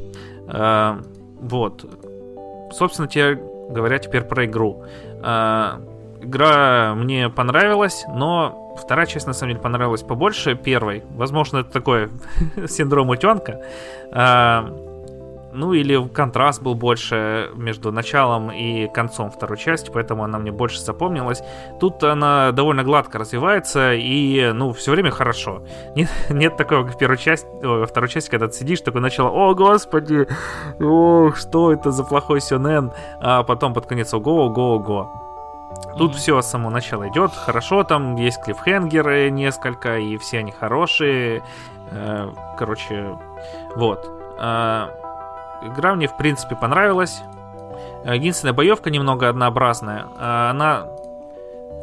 Э, 0.50 1.02
вот. 1.40 1.86
Собственно, 2.74 3.08
тебе 3.08 3.51
говоря 3.72 3.98
теперь 4.00 4.24
про 4.24 4.46
игру. 4.46 4.86
Э, 5.24 5.80
игра 6.22 6.94
мне 6.96 7.30
понравилась, 7.30 8.06
но 8.08 8.76
вторая 8.78 9.06
часть 9.06 9.28
на 9.28 9.34
самом 9.34 9.54
деле 9.54 9.62
понравилась 9.62 10.04
побольше 10.04 10.56
первой. 10.56 11.04
Возможно, 11.12 11.60
это 11.60 11.72
такой 11.72 12.10
синдром 12.68 13.10
утенка. 13.10 13.62
Э, 14.14 14.91
ну 15.54 15.74
или 15.74 16.08
контраст 16.08 16.62
был 16.62 16.76
больше 16.76 17.50
между 17.56 17.92
началом 17.92 18.52
и 18.52 18.88
концом 18.88 19.32
второй 19.32 19.58
части, 19.58 19.90
поэтому 19.94 20.24
она 20.24 20.40
мне 20.40 20.52
больше 20.52 20.80
запомнилась. 20.80 21.42
Тут 21.80 22.04
она 22.04 22.52
довольно 22.52 22.84
гладко 22.84 23.20
развивается 23.20 23.94
и, 23.94 24.52
ну, 24.54 24.74
все 24.74 24.92
время 24.92 25.12
хорошо. 25.12 25.64
Нет, 25.96 26.10
нет 26.30 26.58
такого, 26.58 26.84
как 26.84 26.96
в 26.96 26.98
первой 26.98 27.18
части, 27.18 27.48
во 27.62 27.86
второй 27.86 28.10
части, 28.10 28.30
когда 28.30 28.48
ты 28.48 28.54
сидишь, 28.54 28.82
такое 28.82 29.02
начало, 29.02 29.30
о, 29.30 29.54
господи, 29.54 30.28
о, 30.80 31.32
что 31.36 31.72
это 31.72 31.92
за 31.92 32.04
плохой 32.04 32.42
сюнен, 32.42 32.92
а 33.20 33.44
потом 33.44 33.74
под 33.74 33.86
конец, 33.86 34.14
ого, 34.14 34.46
ого, 34.46 34.76
ого. 34.76 35.22
Тут 35.98 36.12
mm-hmm. 36.12 36.18
все 36.18 36.42
с 36.42 36.48
самого 36.48 36.70
начала 36.70 37.08
идет 37.10 37.32
хорошо, 37.34 37.84
там 37.84 38.16
есть 38.16 38.42
клиффхенгеры 38.44 39.30
несколько, 39.30 39.98
и 39.98 40.18
все 40.18 40.40
они 40.40 40.52
хорошие. 40.52 41.44
Э, 41.92 42.30
короче, 42.58 43.18
вот. 43.76 44.10
Игра 45.64 45.96
мне, 45.96 46.08
в 46.08 46.18
принципе, 46.18 46.56
понравилась. 46.56 47.22
Единственная 48.06 48.54
боевка 48.54 48.90
немного 48.90 49.30
однообразная. 49.30 50.08
А, 50.18 50.52
она 50.52 50.88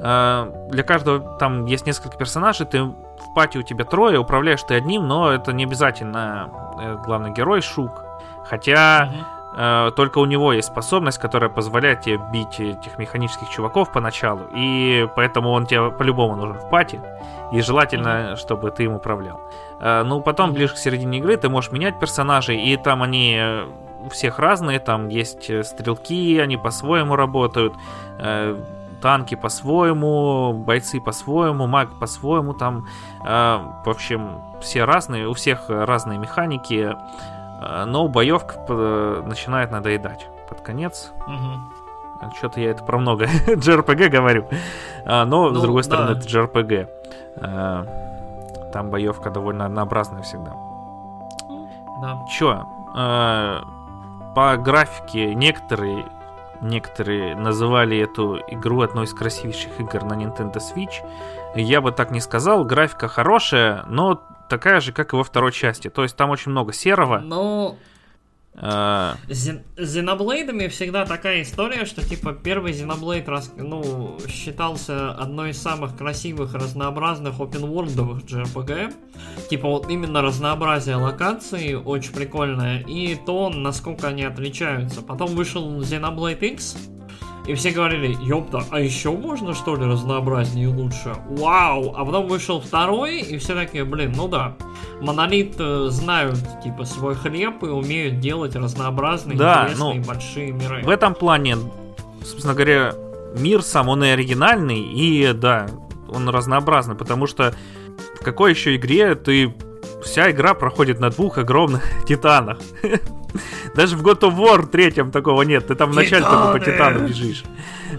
а, 0.01 0.53
для 0.69 0.83
каждого 0.83 1.39
там 1.39 1.65
есть 1.67 1.87
несколько 1.87 2.17
персонажей, 2.17 2.67
ты 2.67 2.83
в 2.83 3.35
пати 3.35 3.59
у 3.59 3.63
тебя 3.63 3.85
трое, 3.85 4.19
управляешь 4.19 4.63
ты 4.63 4.75
одним, 4.75 5.07
но 5.07 5.33
это 5.33 5.53
не 5.53 5.65
обязательно 5.65 6.51
э, 6.81 6.97
главный 7.05 7.33
герой 7.33 7.61
Шук. 7.61 8.05
Хотя. 8.45 9.11
Только 9.55 10.19
у 10.19 10.25
него 10.27 10.53
есть 10.53 10.69
способность, 10.69 11.19
которая 11.19 11.51
позволяет 11.51 12.03
тебе 12.03 12.21
бить 12.33 12.61
этих 12.61 12.99
механических 12.99 13.49
чуваков 13.49 13.91
поначалу, 13.91 14.43
и 14.55 15.09
поэтому 15.17 15.51
он 15.51 15.67
тебе 15.67 15.91
по-любому 15.91 16.37
нужен 16.37 16.59
в 16.59 16.69
пати, 16.71 17.01
и 17.53 17.61
желательно, 17.61 18.37
чтобы 18.37 18.71
ты 18.71 18.85
им 18.85 18.95
управлял. 18.95 19.41
Э, 19.81 20.03
ну, 20.05 20.21
потом, 20.21 20.53
ближе 20.53 20.75
к 20.75 20.77
середине 20.77 21.19
игры, 21.19 21.37
ты 21.37 21.49
можешь 21.49 21.73
менять 21.73 21.99
персонажей, 21.99 22.61
и 22.61 22.77
там 22.77 23.03
они 23.03 23.37
э, 23.39 23.67
у 24.05 24.09
всех 24.11 24.39
разные, 24.39 24.81
там 24.81 25.09
есть 25.09 25.49
э, 25.51 25.65
стрелки, 25.65 26.39
они 26.39 26.57
по-своему 26.57 27.17
работают, 27.17 27.75
танки 29.01 29.37
по-своему, 29.37 30.53
бойцы 30.53 31.01
по-своему, 31.01 31.69
маг 31.69 32.01
по-своему, 32.01 32.53
там, 32.53 32.89
в 33.23 33.89
общем, 33.89 34.41
все 34.61 34.83
разные, 34.83 35.29
у 35.29 35.35
всех 35.35 35.67
разные 35.69 36.19
механики, 36.19 36.97
но 37.87 38.09
боевка 38.09 38.59
начинает 39.27 39.71
надоедать 39.71 40.29
под 40.49 40.61
конец. 40.61 41.13
Угу. 41.27 42.33
Что-то 42.37 42.61
я 42.61 42.71
это 42.71 42.85
про 42.85 42.99
много 42.99 43.25
JRPG 43.47 44.09
говорю, 44.09 44.49
но, 45.05 45.25
ну, 45.25 45.55
с 45.55 45.63
другой 45.63 45.85
стороны, 45.85 46.15
да. 46.15 46.21
это 46.21 46.29
JRPG. 46.29 46.89
Там 48.73 48.91
боевка 48.91 49.31
довольно 49.31 49.67
однообразная 49.67 50.23
всегда. 50.23 50.53
Да. 52.03 52.19
Чё? 52.29 52.67
По 54.35 54.57
графике 54.57 55.35
некоторые 55.35 56.05
некоторые 56.61 57.35
называли 57.37 57.99
эту 57.99 58.39
игру 58.49 58.83
одной 58.83 59.05
из 59.05 59.15
красивейших 59.15 59.81
игр 59.81 60.05
на 60.05 60.15
Nintendo 60.15 60.57
Switch. 60.57 61.05
Я 61.55 61.81
бы 61.81 61.93
так 61.93 62.11
не 62.11 62.21
сказал. 62.21 62.65
Графика 62.65 63.09
хорошая, 63.09 63.85
но 63.87 64.21
такая 64.49 64.81
же, 64.81 64.93
как 64.93 65.13
и 65.13 65.17
во 65.17 65.25
второй 65.25 65.53
части. 65.53 65.89
То 65.89 66.03
есть 66.03 66.17
там 66.17 66.31
очень 66.31 66.51
много 66.51 66.73
серого. 66.73 67.19
Ну, 67.19 67.79
с 68.61 69.63
Зеноблейдами 69.77 70.67
всегда 70.67 71.07
такая 71.07 71.43
история, 71.43 71.85
что 71.85 72.05
типа 72.05 72.33
первый 72.33 72.73
Зеноблейд 72.73 73.29
рас... 73.29 73.53
ну, 73.57 74.19
считался 74.27 75.13
одной 75.13 75.51
из 75.51 75.63
самых 75.63 75.97
красивых, 75.97 76.55
разнообразных 76.55 77.41
опенворлдовых 77.41 78.25
JRPG. 78.25 78.95
Типа 79.49 79.69
вот 79.69 79.89
именно 79.89 80.23
разнообразие 80.23 80.97
локаций 80.97 81.77
очень 81.77 82.13
прикольное. 82.13 82.81
И 82.81 83.15
то, 83.15 83.49
насколько 83.49 84.09
они 84.09 84.25
отличаются. 84.25 85.03
Потом 85.03 85.37
вышел 85.37 85.81
Xenoblade 85.81 86.41
X, 86.55 86.77
и 87.49 87.55
все 87.55 87.71
говорили, 87.71 88.15
ёпта, 88.21 88.63
а 88.71 88.79
еще 88.79 89.11
можно 89.11 89.55
что 89.55 89.75
ли 89.75 89.87
разнообразнее 89.87 90.67
и 90.67 90.69
лучше? 90.69 91.15
Вау! 91.31 91.95
А 91.97 92.05
потом 92.05 92.29
вышел 92.29 92.61
второй, 92.61 93.21
и 93.21 93.39
все 93.39 93.55
такие, 93.55 93.87
блин, 93.87 94.13
ну 94.15 94.29
да. 94.29 94.55
Монолит 95.01 95.55
э, 95.59 95.87
знают, 95.89 96.39
типа, 96.63 96.85
свой 96.85 97.15
хлеб 97.15 97.63
и 97.63 97.67
умеют 97.67 98.21
делать 98.21 98.55
разнообразные, 98.55 99.39
да, 99.39 99.65
интересные, 99.65 100.01
ну, 100.01 100.07
большие 100.07 100.53
миры. 100.53 100.83
В 100.83 100.91
этом 100.91 101.15
плане, 101.15 101.57
собственно 102.23 102.53
говоря, 102.53 102.93
мир 103.35 103.63
сам, 103.63 103.89
он 103.89 104.05
и 104.05 104.09
оригинальный, 104.09 104.81
и, 104.81 105.33
да, 105.33 105.69
он 106.07 106.29
разнообразный, 106.29 106.97
потому 106.97 107.27
что 107.27 107.55
в 108.21 108.25
какой 108.25 108.51
еще 108.51 108.77
игре 108.77 109.15
ты... 109.15 109.55
Вся 110.05 110.31
игра 110.31 110.55
проходит 110.55 111.01
на 111.01 111.11
двух 111.11 111.39
огромных 111.39 111.83
титанах. 112.07 112.59
Даже 113.75 113.97
в 113.97 114.03
God 114.03 114.21
of 114.21 114.37
War 114.37 114.67
третьем 114.67 115.11
такого 115.11 115.43
нет. 115.43 115.67
Ты 115.67 115.75
там 115.75 115.91
вначале 115.93 116.25
только 116.25 116.53
по 116.53 116.61
Титану 116.61 117.07
бежишь. 117.07 117.45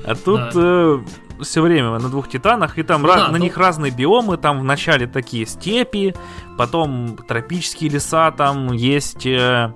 А 0.05 0.15
тут 0.15 0.39
да. 0.39 0.51
э, 0.55 0.99
все 1.41 1.61
время 1.61 1.97
на 1.99 2.09
двух 2.09 2.29
Титанах, 2.29 2.77
и 2.77 2.83
там 2.83 3.01
ну, 3.01 3.07
да, 3.07 3.27
на 3.27 3.31
ну... 3.31 3.37
них 3.37 3.57
разные 3.57 3.91
биомы. 3.91 4.37
Там 4.37 4.59
вначале 4.59 5.07
такие 5.07 5.45
степи, 5.45 6.15
потом 6.57 7.17
тропические 7.27 7.89
леса, 7.89 8.31
там 8.31 8.71
есть... 8.73 9.25
Э, 9.25 9.73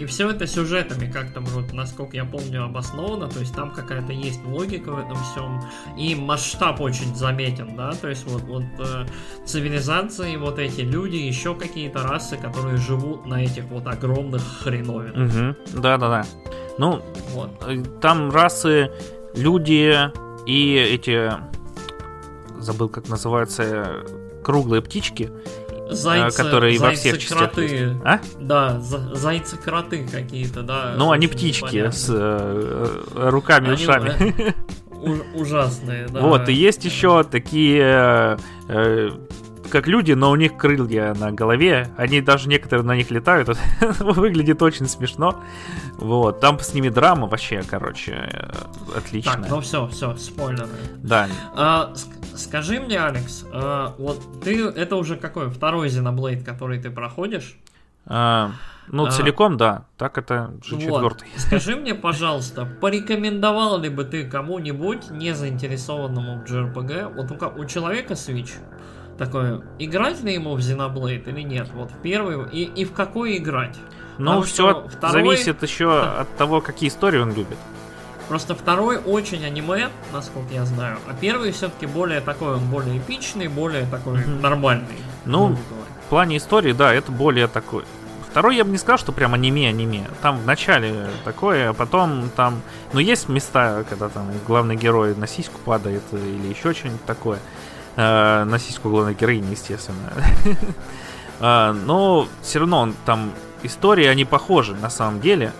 и 0.00 0.06
все 0.06 0.30
это 0.30 0.46
сюжетами 0.46 1.10
как-то, 1.10 1.40
вот, 1.40 1.74
насколько 1.74 2.16
я 2.16 2.24
помню, 2.24 2.64
обосновано, 2.64 3.28
то 3.28 3.40
есть 3.40 3.54
там 3.54 3.70
какая-то 3.70 4.12
есть 4.12 4.42
логика 4.46 4.92
в 4.92 4.98
этом 4.98 5.16
всем, 5.24 5.60
и 5.98 6.14
масштаб 6.14 6.80
очень 6.80 7.14
заметен, 7.14 7.76
да, 7.76 7.92
то 7.92 8.08
есть 8.08 8.26
вот, 8.26 8.42
вот 8.44 8.64
э, 8.78 9.04
цивилизации, 9.44 10.36
вот 10.36 10.58
эти 10.58 10.80
люди, 10.80 11.16
еще 11.16 11.54
какие-то 11.54 12.02
расы, 12.02 12.38
которые 12.38 12.78
живут 12.78 13.26
на 13.26 13.44
этих 13.44 13.64
вот 13.64 13.86
огромных 13.86 14.42
хреновинах. 14.62 15.56
Угу. 15.74 15.80
Да-да-да. 15.82 16.24
Ну, 16.78 17.02
вот. 17.32 17.50
Э, 17.66 17.82
там 18.00 18.30
расы, 18.30 18.90
люди 19.34 19.94
и 20.46 20.76
эти, 20.76 21.30
забыл 22.58 22.88
как 22.88 23.08
называются, 23.10 24.02
круглые 24.42 24.80
птички, 24.80 25.30
Зайцы, 25.90 26.36
которые 26.36 26.78
зайцы, 26.78 26.84
во 26.84 27.00
всех 27.00 27.18
частях 27.18 27.38
кроты. 27.38 27.62
Есть. 27.62 28.00
А? 28.04 28.20
Да, 28.38 28.80
зайцы-кроты 28.80 30.06
какие-то, 30.10 30.62
да. 30.62 30.94
Ну, 30.96 31.10
они 31.10 31.26
птички 31.26 31.64
непонятно. 31.64 31.92
с 31.92 32.06
э, 32.10 33.02
руками 33.14 33.68
и 33.68 33.72
ушами. 33.72 34.54
ужасные, 35.34 36.08
да. 36.08 36.20
Вот, 36.20 36.48
и 36.48 36.52
есть 36.52 36.84
еще 36.84 37.24
такие 37.24 38.38
э, 38.68 39.10
как 39.70 39.86
люди, 39.86 40.12
но 40.12 40.30
у 40.30 40.36
них 40.36 40.56
крылья 40.56 41.14
на 41.14 41.32
голове. 41.32 41.88
Они 41.96 42.20
даже 42.20 42.48
некоторые 42.48 42.84
на 42.84 42.96
них 42.96 43.10
летают. 43.10 43.48
Выглядит 44.00 44.60
очень 44.62 44.86
смешно. 44.86 45.42
Вот. 45.96 46.40
Там 46.40 46.58
с 46.58 46.74
ними 46.74 46.88
драма 46.88 47.26
вообще, 47.26 47.62
короче, 47.62 48.28
э, 48.32 48.50
отлично. 48.96 49.32
Так, 49.32 49.48
ну 49.48 49.60
все, 49.60 49.86
все, 49.88 50.16
спойлеры. 50.16 50.68
Да. 50.98 51.28
А, 51.54 51.92
скажи 52.40 52.80
мне, 52.80 53.00
Алекс, 53.00 53.44
а, 53.52 53.94
вот 53.98 54.20
ты 54.42 54.66
это 54.66 54.96
уже 54.96 55.16
какой 55.16 55.50
второй 55.50 55.88
Xenoblade, 55.88 56.44
который 56.44 56.80
ты 56.80 56.90
проходишь? 56.90 57.56
А, 58.06 58.52
ну, 58.88 59.06
а, 59.06 59.10
целиком, 59.10 59.56
да. 59.56 59.84
Так 59.96 60.18
это 60.18 60.54
же 60.64 60.74
вот. 60.74 60.82
четвертый. 60.82 61.28
Скажи 61.36 61.76
мне, 61.76 61.94
пожалуйста, 62.06 62.64
порекомендовал 62.64 63.78
ли 63.78 63.88
бы 63.88 64.04
ты 64.04 64.28
кому-нибудь, 64.28 65.10
не 65.10 65.34
заинтересованному 65.34 66.40
в 66.40 66.50
JRPG, 66.50 67.14
вот 67.14 67.30
у, 67.30 67.60
у 67.60 67.64
человека 67.66 68.14
Switch, 68.14 68.50
такое, 69.18 69.62
играть 69.78 70.22
ли 70.22 70.34
ему 70.34 70.54
в 70.54 70.58
Xenoblade 70.58 71.28
или 71.28 71.42
нет? 71.42 71.68
Вот 71.72 71.92
в 71.92 72.00
первый, 72.02 72.48
и, 72.50 72.64
и 72.64 72.84
в 72.84 72.92
какой 72.92 73.36
играть? 73.36 73.76
Ну, 74.18 74.42
все 74.42 74.86
второй... 74.88 75.12
зависит 75.12 75.62
еще 75.62 76.00
от 76.20 76.36
того, 76.36 76.60
какие 76.60 76.88
истории 76.88 77.18
он 77.18 77.32
любит. 77.34 77.58
Просто 78.30 78.54
второй 78.54 78.98
очень 78.98 79.44
аниме, 79.44 79.88
насколько 80.12 80.54
я 80.54 80.64
знаю, 80.64 80.98
а 81.08 81.14
первый 81.20 81.50
все-таки 81.50 81.86
более 81.86 82.20
такой, 82.20 82.54
он 82.54 82.64
более 82.66 82.98
эпичный, 82.98 83.48
более 83.48 83.86
такой 83.86 84.20
mm-hmm. 84.20 84.40
нормальный. 84.40 84.86
Ну, 85.24 85.56
в 86.06 86.10
плане 86.10 86.36
истории, 86.36 86.72
да, 86.72 86.94
это 86.94 87.10
более 87.10 87.48
такой. 87.48 87.82
Второй 88.30 88.54
я 88.54 88.64
бы 88.64 88.70
не 88.70 88.78
сказал, 88.78 88.98
что 88.98 89.10
прям 89.10 89.34
аниме-аниме. 89.34 90.04
Там 90.22 90.38
в 90.38 90.46
начале 90.46 91.08
такое, 91.24 91.70
а 91.70 91.72
потом 91.72 92.30
там... 92.36 92.62
Ну, 92.92 93.00
есть 93.00 93.28
места, 93.28 93.84
когда 93.90 94.08
там 94.08 94.28
главный 94.46 94.76
герой 94.76 95.16
на 95.16 95.26
сиську 95.26 95.58
падает 95.64 96.04
или 96.12 96.46
еще 96.46 96.72
что-нибудь 96.72 97.04
такое. 97.06 97.40
Э, 97.96 98.44
на 98.44 98.60
сиську 98.60 98.90
главной 98.90 99.14
героини, 99.14 99.50
естественно. 99.50 100.12
э, 101.40 101.72
но 101.72 102.28
все 102.42 102.60
равно 102.60 102.78
он 102.78 102.94
там 103.04 103.32
истории, 103.64 104.06
они 104.06 104.24
похожи 104.24 104.76
на 104.76 104.88
самом 104.88 105.20
деле. 105.20 105.52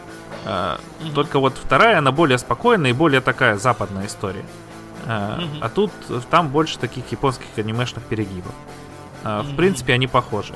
Э, 0.45 0.77
только 1.15 1.39
вот 1.39 1.55
вторая, 1.57 1.99
она 1.99 2.13
более 2.13 2.39
спокойная 2.39 2.91
и 2.91 2.95
более 2.95 3.21
такая 3.21 3.57
западная 3.57 4.07
история. 4.07 4.45
Э, 5.07 5.41
а 5.61 5.69
тут 5.69 5.91
там 6.31 6.49
больше 6.49 6.79
таких 6.79 7.11
японских 7.13 7.47
анимешных 7.57 8.05
перегибов. 8.05 8.53
А, 9.23 9.43
В 9.43 9.55
принципе, 9.57 9.93
они 9.93 10.07
похожи. 10.07 10.55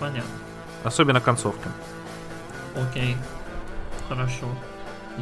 Понятно. 0.00 0.30
Особенно 0.82 1.20
концовка. 1.20 1.68
Окей. 2.76 3.16
Хорошо. 4.08 4.46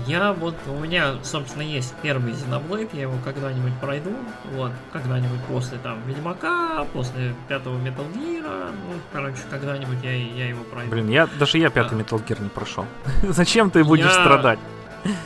Я 0.06 0.32
вот, 0.32 0.54
у 0.68 0.78
меня, 0.78 1.14
собственно, 1.22 1.62
есть 1.62 1.94
первый 2.02 2.32
Xenoblade, 2.32 2.88
я 2.94 3.02
его 3.02 3.14
когда-нибудь 3.24 3.74
пройду, 3.80 4.12
вот, 4.54 4.72
когда-нибудь 4.92 5.40
после 5.48 5.78
там 5.78 5.98
Ведьмака, 6.06 6.84
после 6.92 7.34
пятого 7.48 7.76
Metal 7.78 8.10
Gear, 8.14 8.70
ну, 8.72 8.94
короче, 9.12 9.38
когда-нибудь 9.50 9.98
я, 10.02 10.12
я 10.12 10.48
его 10.48 10.64
пройду. 10.64 10.90
Блин, 10.90 11.08
я 11.10 11.28
даже 11.38 11.58
я 11.58 11.68
пятый 11.68 11.98
Metal 11.98 12.24
Gear 12.26 12.42
не 12.42 12.48
прошел. 12.48 12.86
Зачем 13.22 13.70
ты 13.70 13.84
будешь 13.84 14.06
Я- 14.06 14.10
страдать? 14.12 14.58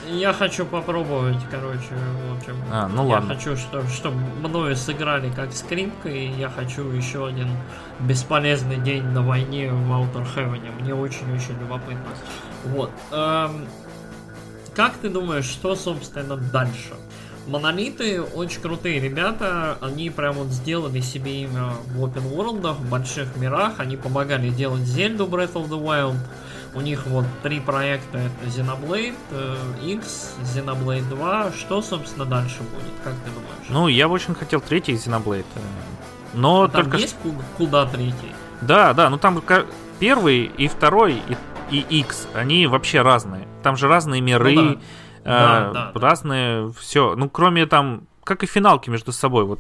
Я 0.09 0.33
хочу 0.33 0.65
попробовать, 0.65 1.37
короче, 1.51 1.91
в 2.31 2.39
общем. 2.39 2.57
А, 2.73 2.89
ну 2.89 3.07
я 3.09 3.17
ладно. 3.17 3.35
хочу, 3.35 3.57
чтобы, 3.59 3.87
чтобы 3.89 4.17
мною 4.43 4.75
сыграли 4.75 5.31
как 5.31 5.53
скрипкой, 5.53 6.29
и 6.29 6.31
я 6.31 6.49
хочу 6.49 6.89
еще 6.93 7.27
один 7.27 7.49
бесполезный 8.01 8.77
день 8.79 9.05
на 9.05 9.21
войне 9.21 9.71
в 9.71 9.91
Outer 9.93 10.27
Heaven. 10.35 10.81
Мне 10.81 10.95
очень-очень 10.95 11.59
любопытно. 11.61 12.09
Вот. 12.65 12.91
эм, 13.13 13.67
как 14.77 14.95
ты 14.99 15.09
думаешь, 15.09 15.47
что, 15.47 15.75
собственно, 15.75 16.37
дальше? 16.37 16.95
Монолиты 17.49 18.21
очень 18.21 18.61
крутые 18.61 18.99
ребята, 19.01 19.79
они 19.81 20.11
прям 20.11 20.35
вот 20.35 20.49
сделали 20.49 21.01
себе 21.01 21.43
имя 21.43 21.71
в 21.95 22.05
open 22.05 22.29
world, 22.35 22.73
в 22.73 22.91
больших 22.91 23.37
мирах, 23.37 23.75
они 23.79 23.97
помогали 23.97 24.51
делать 24.51 24.83
Зельду 24.83 25.27
Breath 25.27 25.53
of 25.53 25.69
the 25.69 25.81
Wild, 25.81 26.17
у 26.75 26.81
них 26.81 27.07
вот 27.07 27.25
три 27.45 27.61
проекта, 27.61 28.19
это 28.19 28.47
Xenoblade 28.51 29.15
э, 29.31 29.57
X, 29.85 30.35
Xenoblade 30.43 31.09
2, 31.09 31.53
что, 31.53 31.81
собственно, 31.83 32.25
дальше 32.27 32.59
будет, 32.59 32.93
как 33.05 33.15
ты 33.25 33.31
думаешь? 33.31 33.67
Ну, 33.71 33.87
я 33.89 34.09
бы 34.09 34.15
очень 34.15 34.35
хотел 34.35 34.61
третий 34.61 34.95
Xenoblade. 34.95 35.45
э, 35.55 35.61
Но 36.35 36.67
Там 36.69 36.83
только... 36.83 36.97
есть 36.99 37.17
ку- 37.23 37.33
куда 37.57 37.87
третий? 37.87 38.33
Да, 38.61 38.93
да, 38.93 39.09
ну 39.09 39.19
там 39.19 39.43
первый 40.01 40.47
и 40.59 40.67
второй 40.67 41.23
и, 41.71 41.77
и 41.77 42.01
X, 42.01 42.27
они 42.35 42.67
вообще 42.67 43.03
разные. 43.03 43.47
Там 43.67 43.77
же 43.77 43.89
разные 43.89 44.21
миры, 44.21 44.55
Ну 44.55 44.75
да. 45.25 45.71
э, 45.71 45.73
Да, 45.75 45.91
да, 45.93 46.01
разные 46.01 46.73
все. 46.79 47.17
Ну, 47.17 47.29
кроме 47.29 47.67
там, 47.67 48.03
как 48.23 48.45
и 48.45 48.47
финалки 48.47 48.91
между 48.91 49.11
собой, 49.11 49.45
вот. 49.45 49.59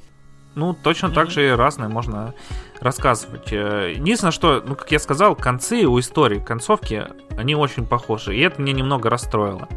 Ну, 0.54 0.74
точно 0.74 1.10
так 1.10 1.28
же 1.28 1.44
и 1.44 1.50
разные 1.50 1.88
можно 1.88 2.32
рассказывать. 2.80 3.52
Э, 3.52 3.92
Единственное, 3.96 4.30
что, 4.30 4.62
ну, 4.64 4.76
как 4.76 4.92
я 4.92 5.00
сказал, 5.00 5.34
концы 5.34 5.86
у 5.86 5.98
истории, 5.98 6.38
концовки, 6.38 7.04
они 7.36 7.56
очень 7.56 7.84
похожи. 7.84 8.36
И 8.36 8.40
это 8.42 8.62
меня 8.62 8.74
немного 8.74 9.10
расстроило. 9.10 9.68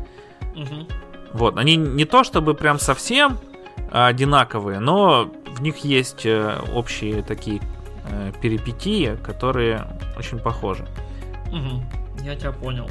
Мгм. 0.55 0.87
Вот, 1.33 1.57
они 1.57 1.75
не 1.75 2.05
то 2.05 2.23
чтобы 2.23 2.53
прям 2.53 2.77
совсем 2.77 3.39
а, 3.91 4.05
одинаковые, 4.05 4.79
но 4.79 5.31
в 5.47 5.59
них 5.63 5.77
есть 5.77 6.23
э, 6.23 6.55
общие 6.75 7.23
такие 7.23 7.61
э, 8.11 8.31
перипетии, 8.39 9.17
которые 9.23 9.87
очень 10.19 10.37
похожи. 10.37 10.87
Мгм. 11.51 11.83
Я 12.21 12.35
тебя 12.35 12.51
понял. 12.51 12.87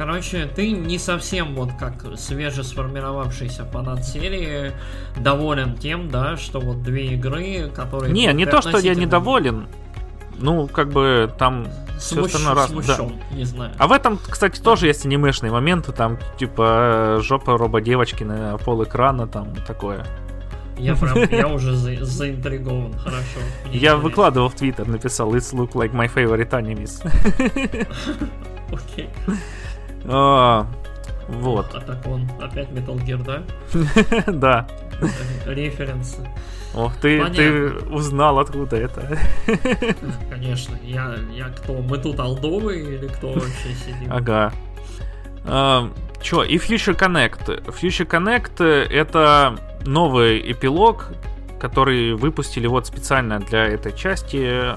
Короче, 0.00 0.46
ты 0.46 0.70
не 0.70 0.98
совсем 0.98 1.54
вот 1.54 1.72
как 1.78 2.06
сформировавшийся 2.16 3.66
фанат 3.66 4.02
серии 4.06 4.72
доволен 5.18 5.76
тем, 5.76 6.08
да, 6.08 6.38
что 6.38 6.58
вот 6.58 6.82
две 6.82 7.08
игры, 7.08 7.68
которые... 7.68 8.10
Не, 8.10 8.32
не 8.32 8.46
то, 8.46 8.62
что 8.62 8.78
я 8.78 8.94
недоволен. 8.94 9.68
Ну, 10.38 10.68
как 10.68 10.88
бы 10.88 11.30
там 11.36 11.66
все 11.98 12.14
смущ- 12.14 12.24
остальное 12.24 12.54
раз. 12.54 12.70
да. 12.70 12.82
смущен, 12.94 13.12
не 13.32 13.44
знаю. 13.44 13.72
А 13.76 13.86
в 13.86 13.92
этом, 13.92 14.18
кстати, 14.26 14.58
тоже 14.58 14.86
есть 14.86 15.04
анимешные 15.04 15.52
моменты, 15.52 15.92
там, 15.92 16.16
типа, 16.38 17.18
жопа 17.20 17.58
робо-девочки 17.58 18.24
на 18.24 18.56
пол 18.56 18.82
экрана, 18.84 19.26
там, 19.26 19.54
такое. 19.66 20.06
Я 20.78 20.96
прям, 20.96 21.18
я 21.30 21.46
уже 21.46 21.74
за- 21.76 22.02
заинтригован, 22.06 22.94
хорошо. 22.94 23.40
Я 23.66 23.74
интересно. 23.74 23.96
выкладывал 23.98 24.48
в 24.48 24.54
Твиттер, 24.54 24.88
написал 24.88 25.34
It's 25.34 25.54
look 25.54 25.72
like 25.72 25.92
my 25.92 26.10
favorite 26.10 26.52
animes. 26.52 27.02
Окей. 28.72 29.10
А, 30.06 30.66
Вот, 31.28 31.74
А 31.74 31.80
так 31.80 32.06
он 32.06 32.28
опять 32.40 32.68
Metal 32.70 32.96
Gear, 33.04 33.22
да? 33.24 33.42
да. 34.32 34.66
Референсы. 35.46 36.28
Ох, 36.74 36.94
ты, 36.96 37.24
ты 37.30 37.70
узнал, 37.90 38.38
откуда 38.38 38.76
это. 38.76 39.18
Конечно, 40.30 40.76
я, 40.82 41.16
я 41.34 41.46
кто? 41.48 41.74
Мы 41.74 41.98
тут 41.98 42.20
алдовые 42.20 42.96
или 42.96 43.06
кто 43.08 43.32
вообще 43.32 43.74
сидим? 43.84 44.10
Ага. 44.12 44.52
А, 45.44 45.90
Чё, 46.22 46.42
и 46.42 46.56
Future 46.58 46.96
Connect. 46.96 47.64
Future 47.66 48.06
Connect 48.06 48.62
это 48.62 49.56
новый 49.84 50.52
эпилог, 50.52 51.12
который 51.58 52.14
выпустили 52.14 52.66
вот 52.66 52.86
специально 52.86 53.40
для 53.40 53.64
этой 53.66 53.92
части, 53.96 54.74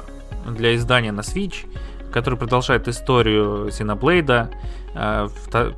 для 0.50 0.76
издания 0.76 1.12
на 1.12 1.22
Switch, 1.22 1.66
который 2.12 2.40
продолжает 2.40 2.88
историю 2.88 3.70
вто- 3.70 4.50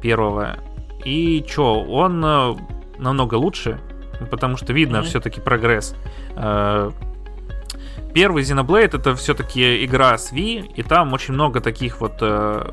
первого. 0.01 0.58
И 1.04 1.43
чё, 1.47 1.84
он 1.84 2.23
э, 2.25 2.56
намного 2.97 3.36
лучше, 3.36 3.80
потому 4.32 4.58
что 4.58 4.73
видно 4.73 4.99
Мгм. 4.99 5.08
все-таки 5.08 5.41
прогресс. 5.41 5.95
Э, 6.36 6.91
Первый 8.13 8.43
Xenoblade 8.43 8.95
это 8.97 9.13
все-таки 9.15 9.84
игра 9.84 10.17
с 10.17 10.32
Wii, 10.32 10.71
и 10.73 10.84
там 10.84 11.12
очень 11.12 11.34
много 11.34 11.60
таких 11.60 11.99
вот 11.99 12.13
э, 12.21 12.71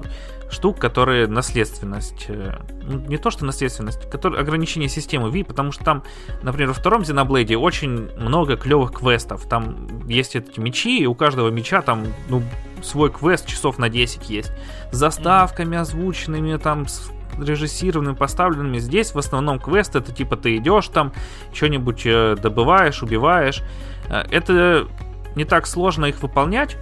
штук, 0.51 0.79
которые 0.79 1.27
наследственность. 1.27 2.27
э, 2.29 2.59
ну, 2.85 3.01
не 3.09 3.17
то, 3.17 3.31
что 3.33 3.45
наследственность, 3.45 4.09
которые 4.09 4.41
ограничение 4.41 4.89
системы 4.89 5.31
Wii, 5.31 5.45
потому 5.45 5.73
что 5.73 5.83
там, 5.85 6.05
например, 6.43 6.69
во 6.69 6.75
втором 6.75 7.03
Xenoblade 7.03 7.57
очень 7.57 8.09
много 8.17 8.57
клевых 8.57 8.93
квестов. 8.93 9.49
Там 9.49 10.07
есть 10.07 10.37
эти 10.37 10.61
мечи, 10.61 11.01
и 11.01 11.07
у 11.07 11.15
каждого 11.17 11.49
меча 11.51 11.83
там, 11.83 12.05
ну, 12.29 12.43
свой 12.83 13.11
квест 13.11 13.47
часов 13.47 13.79
на 13.79 13.89
10 13.89 14.29
есть. 14.31 14.53
С 14.91 14.97
заставками 14.97 15.79
озвученными, 15.79 16.57
там, 16.57 16.87
с 16.87 17.11
режиссированными, 17.39 18.15
поставленными. 18.15 18.79
Здесь 18.79 19.15
в 19.15 19.19
основном 19.19 19.59
квест 19.59 19.97
это 19.97 20.13
типа 20.13 20.37
ты 20.37 20.57
идешь 20.57 20.89
там, 20.89 21.13
что-нибудь 21.53 22.03
э, 22.05 22.37
добываешь, 22.41 23.03
убиваешь. 23.03 23.63
Э, 24.09 24.23
Это 24.31 24.87
не 25.35 25.45
так 25.45 25.67
сложно 25.67 26.07
их 26.07 26.23
выполнять, 26.23 26.77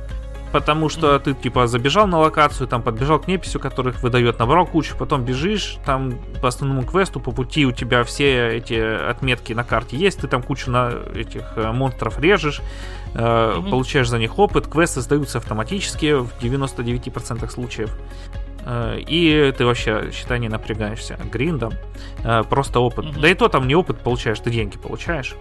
потому 0.52 0.88
что 0.88 1.18
ты 1.18 1.34
типа 1.34 1.66
забежал 1.66 2.06
на 2.06 2.18
локацию, 2.18 2.66
там 2.66 2.82
подбежал 2.82 3.18
к 3.20 3.26
неписью, 3.28 3.60
которых 3.60 4.02
выдает, 4.02 4.38
набрал 4.38 4.66
кучу, 4.66 4.96
потом 4.98 5.24
бежишь, 5.24 5.76
там 5.84 6.14
по 6.40 6.48
основному 6.48 6.82
квесту 6.84 7.20
по 7.20 7.30
пути 7.32 7.66
у 7.66 7.72
тебя 7.72 8.04
все 8.04 8.56
эти 8.56 8.74
отметки 9.08 9.52
на 9.52 9.64
карте 9.64 9.96
есть, 9.96 10.20
ты 10.20 10.26
там 10.28 10.42
кучу 10.42 10.70
на 10.70 10.92
этих 11.14 11.42
э, 11.56 11.70
монстров 11.72 12.18
режешь, 12.20 12.60
э, 13.14 13.54
Мгм. 13.58 13.70
получаешь 13.70 14.08
за 14.08 14.18
них 14.18 14.38
опыт, 14.38 14.66
квесты 14.66 15.00
сдаются 15.00 15.38
автоматически 15.38 16.14
в 16.14 16.30
99% 16.40 17.50
случаев. 17.50 17.96
Э, 18.66 18.98
И 19.00 19.52
ты 19.56 19.64
вообще, 19.64 20.10
считай, 20.12 20.38
не 20.38 20.48
напрягаешься 20.48 21.18
гриндом. 21.32 21.72
Э, 22.24 22.42
Просто 22.48 22.80
опыт. 22.80 23.06
Мгм. 23.06 23.20
Да 23.20 23.28
и 23.28 23.34
то 23.34 23.48
там 23.48 23.66
не 23.66 23.74
опыт 23.74 24.00
получаешь, 24.00 24.38
ты 24.40 24.50
деньги 24.50 24.76
получаешь. 24.76 25.34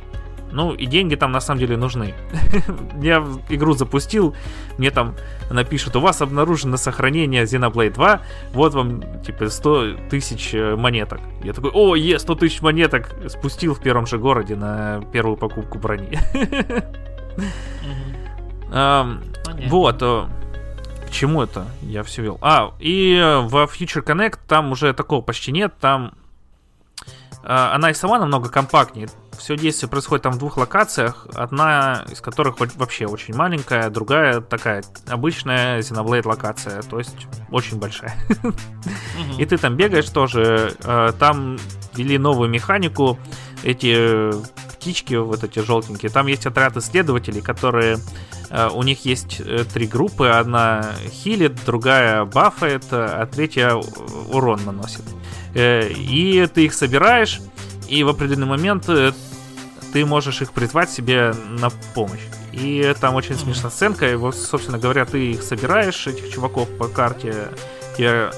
Ну, 0.51 0.73
и 0.73 0.85
деньги 0.85 1.15
там 1.15 1.31
на 1.31 1.41
самом 1.41 1.59
деле 1.59 1.77
нужны. 1.77 2.13
Я 3.01 3.17
игру 3.49 3.73
запустил, 3.73 4.35
мне 4.77 4.91
там 4.91 5.15
напишут, 5.49 5.95
у 5.95 5.99
вас 5.99 6.21
обнаружено 6.21 6.77
сохранение 6.77 7.43
Xenoblade 7.43 7.93
2, 7.93 8.21
вот 8.53 8.73
вам, 8.73 9.21
типа, 9.21 9.49
100 9.49 10.09
тысяч 10.09 10.53
э, 10.53 10.75
монеток. 10.75 11.21
Я 11.43 11.53
такой, 11.53 11.71
о, 11.71 11.95
е, 11.95 12.17
100 12.17 12.35
тысяч 12.35 12.61
монеток, 12.61 13.09
спустил 13.27 13.75
в 13.75 13.81
первом 13.81 14.07
же 14.07 14.17
городе 14.17 14.55
на 14.55 15.01
первую 15.11 15.37
покупку 15.37 15.77
брони. 15.77 16.19
Вот, 19.67 19.97
э, 20.03 20.25
к 21.07 21.11
чему 21.11 21.41
это 21.41 21.65
я 21.81 22.03
все 22.03 22.21
вел? 22.21 22.37
А, 22.41 22.73
и 22.79 23.15
э, 23.15 23.39
во 23.39 23.63
Future 23.63 24.03
Connect 24.03 24.37
там 24.47 24.71
уже 24.71 24.93
такого 24.93 25.21
почти 25.21 25.51
нет, 25.51 25.73
там 25.79 26.13
она 27.41 27.89
и 27.89 27.93
сама 27.93 28.19
намного 28.19 28.49
компактнее. 28.49 29.07
Все 29.39 29.55
действие 29.55 29.89
происходит 29.89 30.23
там 30.23 30.33
в 30.33 30.37
двух 30.37 30.57
локациях, 30.57 31.25
одна 31.33 32.05
из 32.11 32.21
которых 32.21 32.59
во- 32.59 32.67
вообще 32.75 33.05
очень 33.07 33.33
маленькая, 33.33 33.89
другая 33.89 34.41
такая 34.41 34.83
обычная 35.07 35.79
Xenoblade 35.79 36.27
локация, 36.27 36.81
то 36.83 36.99
есть 36.99 37.27
очень 37.49 37.77
большая. 37.79 38.15
И 39.37 39.45
ты 39.45 39.57
там 39.57 39.75
бегаешь 39.75 40.09
тоже. 40.09 40.75
э, 40.83 41.13
Там 41.17 41.57
ввели 41.95 42.17
новую 42.17 42.49
механику. 42.49 43.17
Эти 43.63 44.31
птички, 44.73 45.15
вот 45.15 45.43
эти 45.43 45.59
желтенькие. 45.59 46.09
Там 46.11 46.27
есть 46.27 46.45
отряд 46.45 46.77
исследователей, 46.77 47.41
которые... 47.41 47.97
э, 48.49 48.69
У 48.73 48.83
них 48.83 49.03
есть 49.05 49.39
э, 49.39 49.63
три 49.73 49.87
группы. 49.87 50.27
Одна 50.27 50.91
хилит, 51.09 51.53
другая 51.65 52.25
бафает, 52.25 52.83
а 52.91 53.25
третья 53.25 53.73
урон 54.31 54.61
наносит. 54.65 55.03
И 55.55 56.47
ты 56.53 56.65
их 56.65 56.73
собираешь, 56.73 57.41
и 57.87 58.03
в 58.03 58.09
определенный 58.09 58.45
момент 58.47 58.87
ты 59.93 60.05
можешь 60.05 60.41
их 60.41 60.51
призвать 60.51 60.89
себе 60.89 61.33
на 61.47 61.69
помощь. 61.93 62.21
И 62.51 62.93
там 62.99 63.15
очень 63.15 63.35
смешная 63.35 63.71
сценка. 63.71 64.09
И 64.09 64.15
вот, 64.15 64.35
собственно 64.35 64.77
говоря, 64.77 65.05
ты 65.05 65.31
их 65.31 65.43
собираешь, 65.43 66.07
этих 66.07 66.31
чуваков 66.31 66.69
по 66.77 66.87
карте. 66.87 67.49
Тебе 67.97 68.31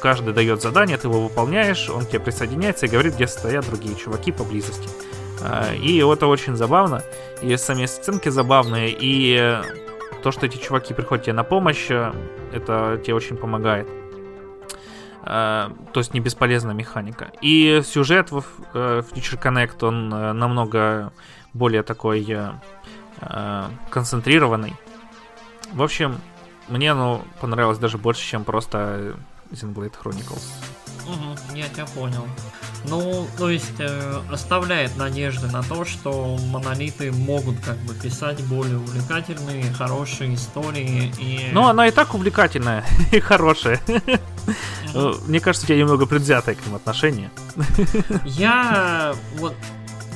каждый 0.00 0.34
дает 0.34 0.60
задание, 0.62 0.98
ты 0.98 1.08
его 1.08 1.20
выполняешь, 1.20 1.88
он 1.88 2.04
к 2.04 2.08
тебе 2.10 2.20
присоединяется 2.20 2.86
и 2.86 2.88
говорит, 2.88 3.14
где 3.14 3.26
стоят 3.26 3.66
другие 3.66 3.96
чуваки 3.96 4.32
поблизости. 4.32 4.88
А, 5.40 5.74
И 5.74 5.98
это 5.98 6.26
очень 6.26 6.56
забавно. 6.56 7.02
И 7.42 7.56
сами 7.56 7.86
сценки 7.86 8.28
забавные. 8.28 8.94
И 8.98 9.60
то, 10.22 10.30
что 10.30 10.46
эти 10.46 10.56
чуваки 10.56 10.94
приходят 10.94 11.24
тебе 11.24 11.34
на 11.34 11.44
помощь, 11.44 11.86
э, 11.90 12.12
это 12.52 13.00
тебе 13.02 13.14
очень 13.14 13.36
помогает. 13.36 13.86
Э, 15.26 15.70
то 15.92 16.00
есть 16.00 16.14
не 16.14 16.20
бесполезная 16.20 16.74
механика. 16.74 17.32
И 17.40 17.82
сюжет 17.84 18.30
в 18.30 18.44
э, 18.74 19.02
Future 19.12 19.40
Connect, 19.40 19.86
он 19.86 20.12
э, 20.12 20.32
намного 20.32 21.12
более 21.52 21.82
такой 21.82 22.26
концентрированный. 23.90 24.74
В 25.72 25.82
общем, 25.82 26.20
мне 26.68 26.92
оно 26.92 27.24
понравилось 27.40 27.78
даже 27.78 27.96
больше, 27.96 28.22
чем 28.22 28.44
просто 28.44 29.14
Xenoblade 29.50 29.94
Chronicles. 30.02 30.42
Угу, 31.06 31.56
я 31.56 31.68
тебя 31.68 31.86
понял. 31.86 32.26
Ну, 32.86 33.26
то 33.38 33.48
есть 33.48 33.78
э, 33.78 34.20
оставляет 34.30 34.96
надежды 34.96 35.46
на 35.46 35.62
то, 35.62 35.84
что 35.84 36.36
монолиты 36.48 37.12
могут 37.12 37.58
как 37.60 37.76
бы 37.78 37.94
писать 37.94 38.42
более 38.44 38.76
увлекательные, 38.78 39.72
хорошие 39.72 40.34
истории 40.34 41.12
и. 41.18 41.50
Ну, 41.52 41.66
она 41.66 41.88
и 41.88 41.90
так 41.90 42.14
увлекательная 42.14 42.84
и 43.12 43.20
хорошая. 43.20 43.80
Мне 45.26 45.40
кажется, 45.40 45.66
у 45.66 45.68
тебя 45.68 45.78
немного 45.78 46.06
предвзятое 46.06 46.54
к 46.54 46.64
ним 46.66 46.76
отношение. 46.76 47.30
Я 48.24 49.14
вот 49.36 49.54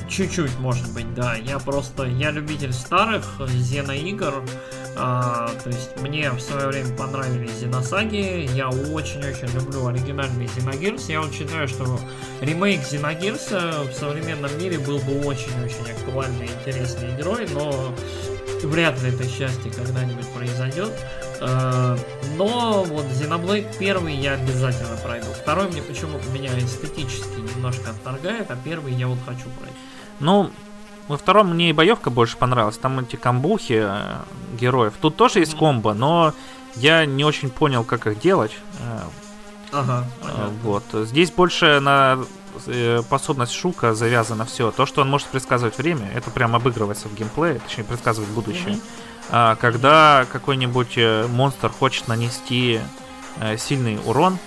чуть-чуть, 0.09 0.57
может 0.59 0.91
быть, 0.93 1.13
да. 1.13 1.35
Я 1.35 1.59
просто 1.59 2.05
я 2.05 2.31
любитель 2.31 2.73
старых 2.73 3.25
Зена 3.47 3.91
игр. 3.91 4.43
А, 4.97 5.49
то 5.63 5.69
есть 5.69 5.97
мне 6.01 6.29
в 6.31 6.41
свое 6.41 6.67
время 6.67 6.95
понравились 6.95 7.51
Зеносаги. 7.59 8.49
Я 8.53 8.69
очень-очень 8.69 9.47
люблю 9.53 9.87
оригинальный 9.87 10.49
Зеногирс. 10.57 11.07
Я 11.07 11.21
вот 11.21 11.33
считаю, 11.33 11.67
что 11.67 11.99
ремейк 12.41 12.83
Зеногирса 12.83 13.83
в 13.89 13.93
современном 13.93 14.51
мире 14.57 14.79
был 14.79 14.99
бы 14.99 15.21
очень-очень 15.25 15.89
актуальной 15.91 16.47
и 16.47 16.49
интересной 16.49 17.15
игрой, 17.15 17.47
но 17.53 17.93
вряд 18.63 19.01
ли 19.01 19.09
это 19.09 19.23
счастье 19.23 19.71
когда-нибудь 19.71 20.27
произойдет. 20.29 20.91
А, 21.41 21.97
но 22.37 22.83
вот 22.83 23.05
Xenoblade 23.05 23.77
первый 23.77 24.15
я 24.15 24.33
обязательно 24.33 24.97
пройду. 24.97 25.27
Второй 25.41 25.67
мне 25.69 25.81
почему-то 25.81 26.27
меня 26.29 26.57
эстетически 26.57 27.39
немножко 27.55 27.91
отторгает, 27.91 28.51
а 28.51 28.57
первый 28.63 28.93
я 28.93 29.07
вот 29.07 29.19
хочу 29.25 29.49
пройти. 29.59 29.77
Ну, 30.19 30.51
во 31.07 31.17
втором 31.17 31.53
мне 31.53 31.69
и 31.69 31.73
боевка 31.73 32.09
больше 32.09 32.37
понравилась. 32.37 32.77
Там 32.77 32.99
эти 32.99 33.15
комбухи 33.15 33.81
э, 33.83 34.17
героев. 34.59 34.93
Тут 35.01 35.15
тоже 35.15 35.39
есть 35.39 35.55
комбо, 35.55 35.93
но 35.93 36.33
я 36.75 37.05
не 37.05 37.23
очень 37.23 37.49
понял, 37.49 37.83
как 37.83 38.05
их 38.07 38.19
делать. 38.19 38.51
Э, 38.79 38.99
ага. 39.71 40.05
Э, 40.21 40.49
вот. 40.61 40.83
Здесь 40.93 41.31
больше 41.31 41.79
на 41.79 42.19
э, 42.67 43.01
способность 43.01 43.53
Шука 43.53 43.95
завязано 43.95 44.45
все. 44.45 44.71
То, 44.71 44.85
что 44.85 45.01
он 45.01 45.09
может 45.09 45.27
предсказывать 45.29 45.77
время, 45.77 46.11
это 46.13 46.29
прям 46.31 46.55
обыгрывается 46.55 47.07
в 47.07 47.15
геймплее, 47.15 47.59
точнее 47.59 47.85
предсказывать 47.85 48.29
будущее. 48.29 48.73
Mm-hmm. 48.73 49.08
А, 49.31 49.55
когда 49.55 50.25
какой-нибудь 50.31 50.97
э, 50.97 51.27
монстр 51.27 51.69
хочет 51.69 52.07
нанести 52.07 52.79
э, 53.37 53.57
сильный 53.57 53.99
урон 54.05 54.37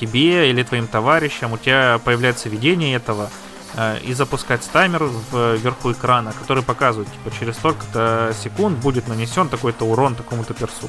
тебе 0.00 0.50
или 0.50 0.62
твоим 0.62 0.86
товарищам, 0.86 1.52
у 1.52 1.58
тебя 1.58 2.00
появляется 2.04 2.48
видение 2.48 2.94
этого, 2.94 3.30
Э, 3.74 3.98
и 4.00 4.12
запускать 4.14 4.68
таймер 4.72 5.04
вверху 5.32 5.92
экрана, 5.92 6.32
который 6.32 6.62
показывает, 6.62 7.10
типа, 7.12 7.30
через 7.38 7.56
столько-то 7.56 8.34
секунд 8.42 8.78
будет 8.78 9.08
нанесен 9.08 9.48
такой-то 9.48 9.84
урон 9.84 10.14
такому-то 10.14 10.54
персу. 10.54 10.88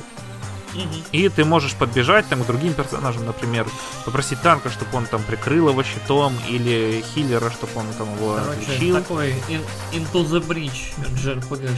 И 1.11 1.29
ты 1.29 1.45
можешь 1.45 1.75
подбежать 1.75 2.27
там 2.27 2.43
к 2.43 2.47
другим 2.47 2.73
персонажам, 2.73 3.25
например, 3.25 3.67
попросить 4.05 4.41
танка, 4.41 4.69
чтобы 4.69 4.97
он 4.97 5.05
там 5.05 5.23
прикрыл 5.23 5.69
его 5.69 5.83
щитом, 5.83 6.33
или 6.47 7.03
хиллера, 7.13 7.49
чтобы 7.49 7.71
он 7.75 7.85
там 7.97 8.13
его 8.15 8.35
Короче, 8.35 8.93
такой 8.93 9.31
in, 9.49 9.61
into 9.91 10.25
the 10.25 10.45
bridge 10.45 10.93
JRPG. 11.23 11.69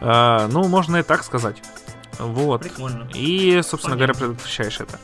А, 0.00 0.48
ну, 0.48 0.66
можно 0.68 0.96
и 0.96 1.02
так 1.02 1.24
сказать. 1.24 1.62
Вот. 2.18 2.62
Прикольно. 2.62 3.08
И, 3.14 3.60
собственно 3.62 3.96
Понятно. 3.96 4.14
говоря, 4.14 4.14
предотвращаешь 4.14 4.80
это. 4.80 4.98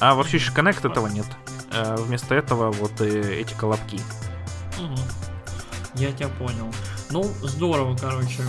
А 0.00 0.14
вообще 0.14 0.36
еще 0.38 0.52
Connect 0.52 0.90
этого 0.90 1.06
нет. 1.08 1.26
А, 1.72 1.96
вместо 1.96 2.34
этого 2.34 2.70
вот 2.72 3.00
эти 3.00 3.54
колобки. 3.54 4.00
Угу. 4.78 4.98
Я 5.96 6.12
тебя 6.12 6.28
понял. 6.28 6.72
Ну, 7.10 7.24
здорово, 7.42 7.96
короче. 7.96 8.42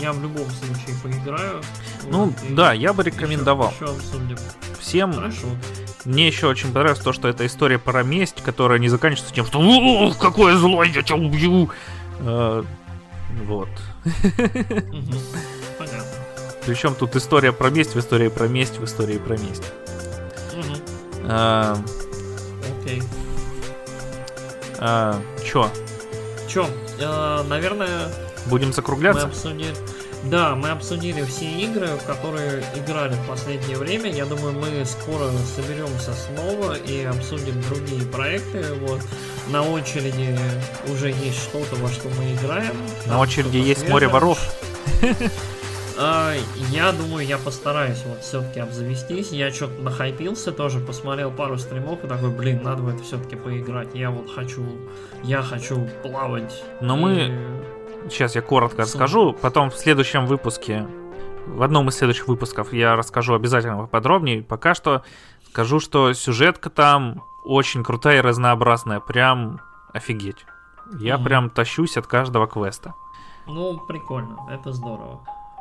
Я 0.00 0.12
в 0.12 0.20
любом 0.22 0.46
случае 0.50 0.96
поиграю. 1.02 1.62
Ну, 2.10 2.26
вот, 2.26 2.34
да, 2.50 2.72
я 2.72 2.92
бы 2.92 3.02
рекомендовал. 3.02 3.70
Еще, 3.70 3.84
еще 3.84 3.94
обсудим. 3.94 4.36
Всем. 4.80 5.12
Хорошо. 5.12 5.46
Мне 6.04 6.26
еще 6.26 6.48
очень 6.48 6.72
понравилось 6.72 7.00
то, 7.00 7.12
что 7.12 7.28
это 7.28 7.46
история 7.46 7.78
про 7.78 8.02
месть, 8.02 8.42
которая 8.42 8.78
не 8.78 8.88
заканчивается 8.88 9.34
тем, 9.34 9.46
что 9.46 10.14
какое 10.20 10.56
зло, 10.56 10.82
я 10.82 11.02
тебя 11.02 11.16
убью. 11.16 11.70
А, 12.20 12.64
вот. 13.46 13.68
Понятно. 15.78 16.04
Причем 16.66 16.94
тут 16.94 17.16
история 17.16 17.52
про 17.52 17.70
месть 17.70 17.94
в 17.94 17.98
истории 17.98 18.28
про 18.28 18.48
месть 18.48 18.78
в 18.78 18.84
истории 18.84 19.18
про 19.18 19.36
месть. 19.36 19.64
А, 21.26 21.78
Окей. 22.80 23.02
А, 24.78 25.18
чё? 25.44 25.70
Чё? 26.48 26.66
Э, 26.98 27.42
наверное... 27.48 28.10
Будем 28.46 28.72
закругляться? 28.72 29.26
Мы 29.26 29.32
обсудили... 29.32 29.74
Да, 30.24 30.54
мы 30.54 30.70
обсудили 30.70 31.22
все 31.24 31.44
игры, 31.44 31.86
в 31.86 32.06
которые 32.06 32.64
играли 32.76 33.12
в 33.12 33.28
последнее 33.28 33.76
время. 33.76 34.10
Я 34.10 34.24
думаю, 34.24 34.54
мы 34.54 34.84
скоро 34.86 35.30
соберемся 35.54 36.14
снова 36.14 36.74
и 36.74 37.04
обсудим 37.04 37.60
другие 37.68 38.06
проекты. 38.06 38.64
Вот 38.80 39.00
на 39.50 39.62
очереди 39.62 40.38
уже 40.90 41.08
есть 41.10 41.42
что-то, 41.42 41.76
во 41.76 41.88
что 41.88 42.08
мы 42.18 42.32
играем. 42.34 42.74
На 43.06 43.20
очереди 43.20 43.58
есть 43.58 43.86
море 43.88 44.08
воров. 44.08 44.38
А, 45.96 46.34
я 46.70 46.90
думаю, 46.92 47.24
я 47.24 47.38
постараюсь 47.38 48.02
вот 48.04 48.20
все-таки 48.22 48.58
обзавестись. 48.58 49.30
Я 49.30 49.52
что-то 49.52 49.80
нахайпился, 49.80 50.50
тоже 50.50 50.80
посмотрел 50.80 51.30
пару 51.30 51.56
стримов 51.56 52.04
и 52.04 52.08
такой, 52.08 52.30
блин, 52.30 52.62
надо 52.64 52.82
в 52.82 52.88
это 52.88 53.02
все-таки 53.04 53.36
поиграть. 53.36 53.94
Я 53.94 54.10
вот 54.10 54.28
хочу, 54.28 54.66
я 55.22 55.40
хочу 55.40 55.88
плавать. 56.02 56.64
Но 56.80 56.96
и... 56.96 57.00
мы, 57.00 57.64
сейчас 58.08 58.34
я 58.34 58.42
коротко 58.42 58.82
расскажу, 58.82 59.32
потом 59.32 59.70
в 59.70 59.76
следующем 59.76 60.26
выпуске, 60.26 60.86
в 61.46 61.62
одном 61.62 61.88
из 61.88 61.96
следующих 61.96 62.28
выпусков 62.28 62.72
я 62.72 62.96
расскажу 62.96 63.34
обязательно 63.34 63.86
подробнее. 63.86 64.42
Пока 64.42 64.74
что 64.74 65.02
скажу, 65.48 65.80
что 65.80 66.12
сюжетка 66.12 66.70
там 66.70 67.22
очень 67.44 67.84
крутая 67.84 68.18
и 68.18 68.20
разнообразная, 68.22 69.00
прям 69.00 69.60
офигеть. 69.92 70.46
Я 70.98 71.14
mm-hmm. 71.14 71.24
прям 71.24 71.50
тащусь 71.50 71.96
от 71.96 72.06
каждого 72.06 72.46
квеста. 72.46 72.94
Ну, 73.46 73.78
прикольно, 73.78 74.48
это 74.50 74.72
здорово. 74.72 75.20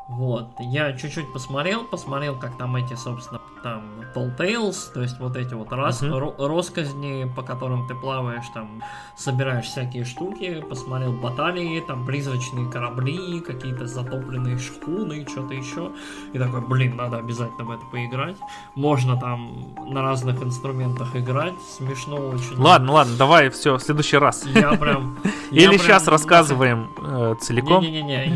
Вот, 0.09 0.49
я 0.59 0.91
чуть-чуть 0.93 1.31
посмотрел, 1.31 1.85
посмотрел, 1.85 2.37
как 2.37 2.57
там 2.57 2.75
эти, 2.75 2.93
собственно, 2.93 3.39
там 3.63 3.81
Tall 4.13 4.35
Tales, 4.37 4.75
то 4.93 5.01
есть 5.01 5.17
вот 5.19 5.37
эти 5.37 5.53
вот 5.53 5.71
рас, 5.71 6.03
uh-huh. 6.03 6.45
росказни, 6.45 7.31
по 7.33 7.41
которым 7.41 7.87
ты 7.87 7.95
плаваешь, 7.95 8.43
там 8.53 8.83
собираешь 9.15 9.65
всякие 9.65 10.03
штуки, 10.03 10.61
посмотрел 10.69 11.13
баталии, 11.13 11.79
там 11.87 12.05
призрачные 12.05 12.69
корабли, 12.69 13.39
какие-то 13.39 13.87
затопленные 13.87 14.59
шхуны, 14.59 15.25
что-то 15.25 15.53
еще, 15.53 15.91
и 16.33 16.37
такой, 16.37 16.61
блин, 16.67 16.97
надо 16.97 17.17
обязательно 17.17 17.63
в 17.63 17.71
это 17.71 17.85
поиграть. 17.85 18.35
Можно 18.75 19.17
там 19.17 19.73
на 19.87 20.01
разных 20.01 20.43
инструментах 20.43 21.15
играть, 21.15 21.55
смешно 21.77 22.17
очень. 22.17 22.57
Ладно, 22.57 22.91
ладно, 22.91 23.15
давай, 23.17 23.49
все, 23.49 23.77
в 23.77 23.81
следующий 23.81 24.17
раз. 24.17 24.45
Я 24.45 24.73
прям... 24.73 25.17
Или 25.51 25.77
сейчас 25.77 26.07
рассказываем 26.07 26.89
э, 27.01 27.35
целиком. 27.39 27.83
Не-не-не, 27.83 28.27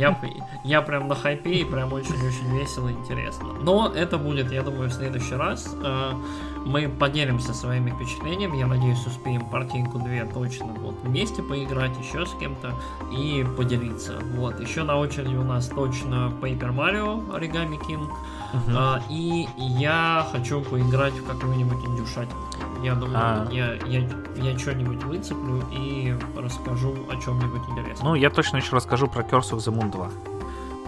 я 0.64 0.82
прям 0.82 1.08
на 1.08 1.16
хайпе 1.16 1.57
и 1.62 1.64
прям 1.64 1.94
очень-очень 1.94 2.58
весело 2.58 2.90
и 2.90 2.94
интересно. 2.94 3.54
Но 3.62 3.92
это 3.94 4.18
будет, 4.18 4.52
я 4.52 4.64
думаю, 4.64 4.90
в 4.90 4.94
следующий 4.94 5.36
раз. 5.36 5.76
Э, 5.84 6.14
мы 6.66 6.90
поделимся 6.90 7.54
своими 7.54 7.92
впечатлениями. 7.92 8.58
Я 8.58 8.68
надеюсь, 8.68 9.06
успеем 9.06 9.46
партийку 9.50 10.00
две 10.00 10.26
точно 10.26 10.68
вот 10.68 10.96
вместе 11.04 11.42
поиграть, 11.42 11.92
еще 11.98 12.26
с 12.26 12.34
кем-то 12.40 12.74
и 13.12 13.46
поделиться. 13.58 14.20
Вот. 14.36 14.60
Еще 14.60 14.84
на 14.84 14.98
очереди 14.98 15.36
у 15.36 15.44
нас 15.44 15.68
точно 15.68 16.32
Paper 16.42 16.76
Mario 16.76 17.28
Origami 17.32 17.80
King. 17.88 18.08
Uh-huh. 18.54 19.02
И 19.10 19.48
я 19.58 20.26
хочу 20.32 20.62
поиграть 20.62 21.14
в 21.14 21.26
какую-нибудь 21.26 21.84
индюшатину. 21.86 22.40
Я 22.84 22.96
думаю, 22.96 23.18
а... 23.18 23.48
я, 23.52 23.74
я, 23.88 24.08
я 24.36 24.58
что-нибудь 24.58 25.04
выцеплю 25.04 25.64
и 25.72 26.16
расскажу 26.36 26.96
о 27.10 27.16
чем-нибудь 27.20 27.62
интересном. 27.70 28.10
Ну, 28.10 28.16
я 28.16 28.30
точно 28.30 28.58
еще 28.58 28.76
расскажу 28.76 29.08
про 29.08 29.24
Curse 29.24 29.52
of 29.52 29.58
the 29.58 29.74
Moon 29.74 29.92
2. 29.92 30.37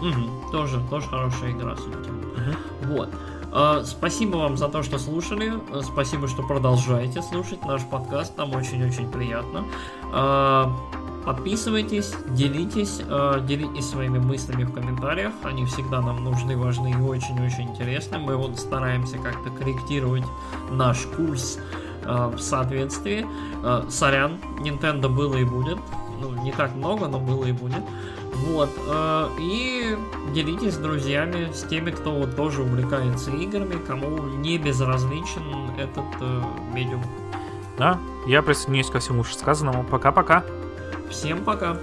Угу, 0.01 0.51
тоже, 0.51 0.81
тоже 0.89 1.07
хорошая 1.07 1.51
игра, 1.51 1.75
судя 1.75 1.97
угу. 1.97 2.93
Вот. 2.93 3.09
Uh, 3.51 3.83
спасибо 3.83 4.37
вам 4.37 4.57
за 4.57 4.67
то, 4.67 4.83
что 4.83 4.99
слушали. 4.99 5.53
Спасибо, 5.81 6.27
что 6.27 6.43
продолжаете 6.43 7.23
слушать 7.23 7.65
наш 7.65 7.83
подкаст. 7.83 8.37
Нам 8.37 8.53
очень-очень 8.53 9.09
приятно. 9.09 9.65
Uh, 10.13 10.71
подписывайтесь, 11.25 12.13
делитесь, 12.27 13.01
делитесь 13.47 13.89
своими 13.89 14.19
мыслями 14.19 14.65
в 14.65 14.71
комментариях. 14.71 15.33
Они 15.43 15.65
всегда 15.65 15.99
нам 15.99 16.23
нужны, 16.23 16.55
важны 16.57 16.91
и 16.91 16.95
очень-очень 16.95 17.71
интересны. 17.71 18.19
Мы 18.19 18.37
вот 18.37 18.59
стараемся 18.59 19.17
как-то 19.17 19.49
корректировать 19.49 20.23
наш 20.71 21.07
курс 21.17 21.57
в 22.03 22.37
соответствии. 22.39 23.25
Сорян, 23.89 24.39
Nintendo 24.59 25.09
было 25.09 25.35
и 25.35 25.43
будет. 25.43 25.77
Ну, 26.21 26.43
не 26.43 26.51
так 26.51 26.75
много, 26.75 27.07
но 27.07 27.19
было 27.19 27.45
и 27.45 27.51
будет. 27.51 27.83
Вот. 28.47 28.69
Э, 28.87 29.29
и 29.39 29.97
делитесь 30.33 30.75
с 30.75 30.77
друзьями, 30.77 31.51
с 31.51 31.63
теми, 31.63 31.91
кто 31.91 32.11
вот 32.11 32.35
тоже 32.35 32.63
увлекается 32.63 33.31
играми, 33.31 33.75
кому 33.85 34.19
не 34.19 34.57
безразличен 34.57 35.71
этот 35.77 36.05
э, 36.21 36.41
медиум. 36.73 37.03
Да, 37.77 37.99
я 38.27 38.41
присоединяюсь 38.41 38.89
ко 38.89 38.99
всему 38.99 39.23
сказанному. 39.23 39.83
Пока-пока. 39.83 40.43
Всем 41.09 41.43
пока. 41.43 41.77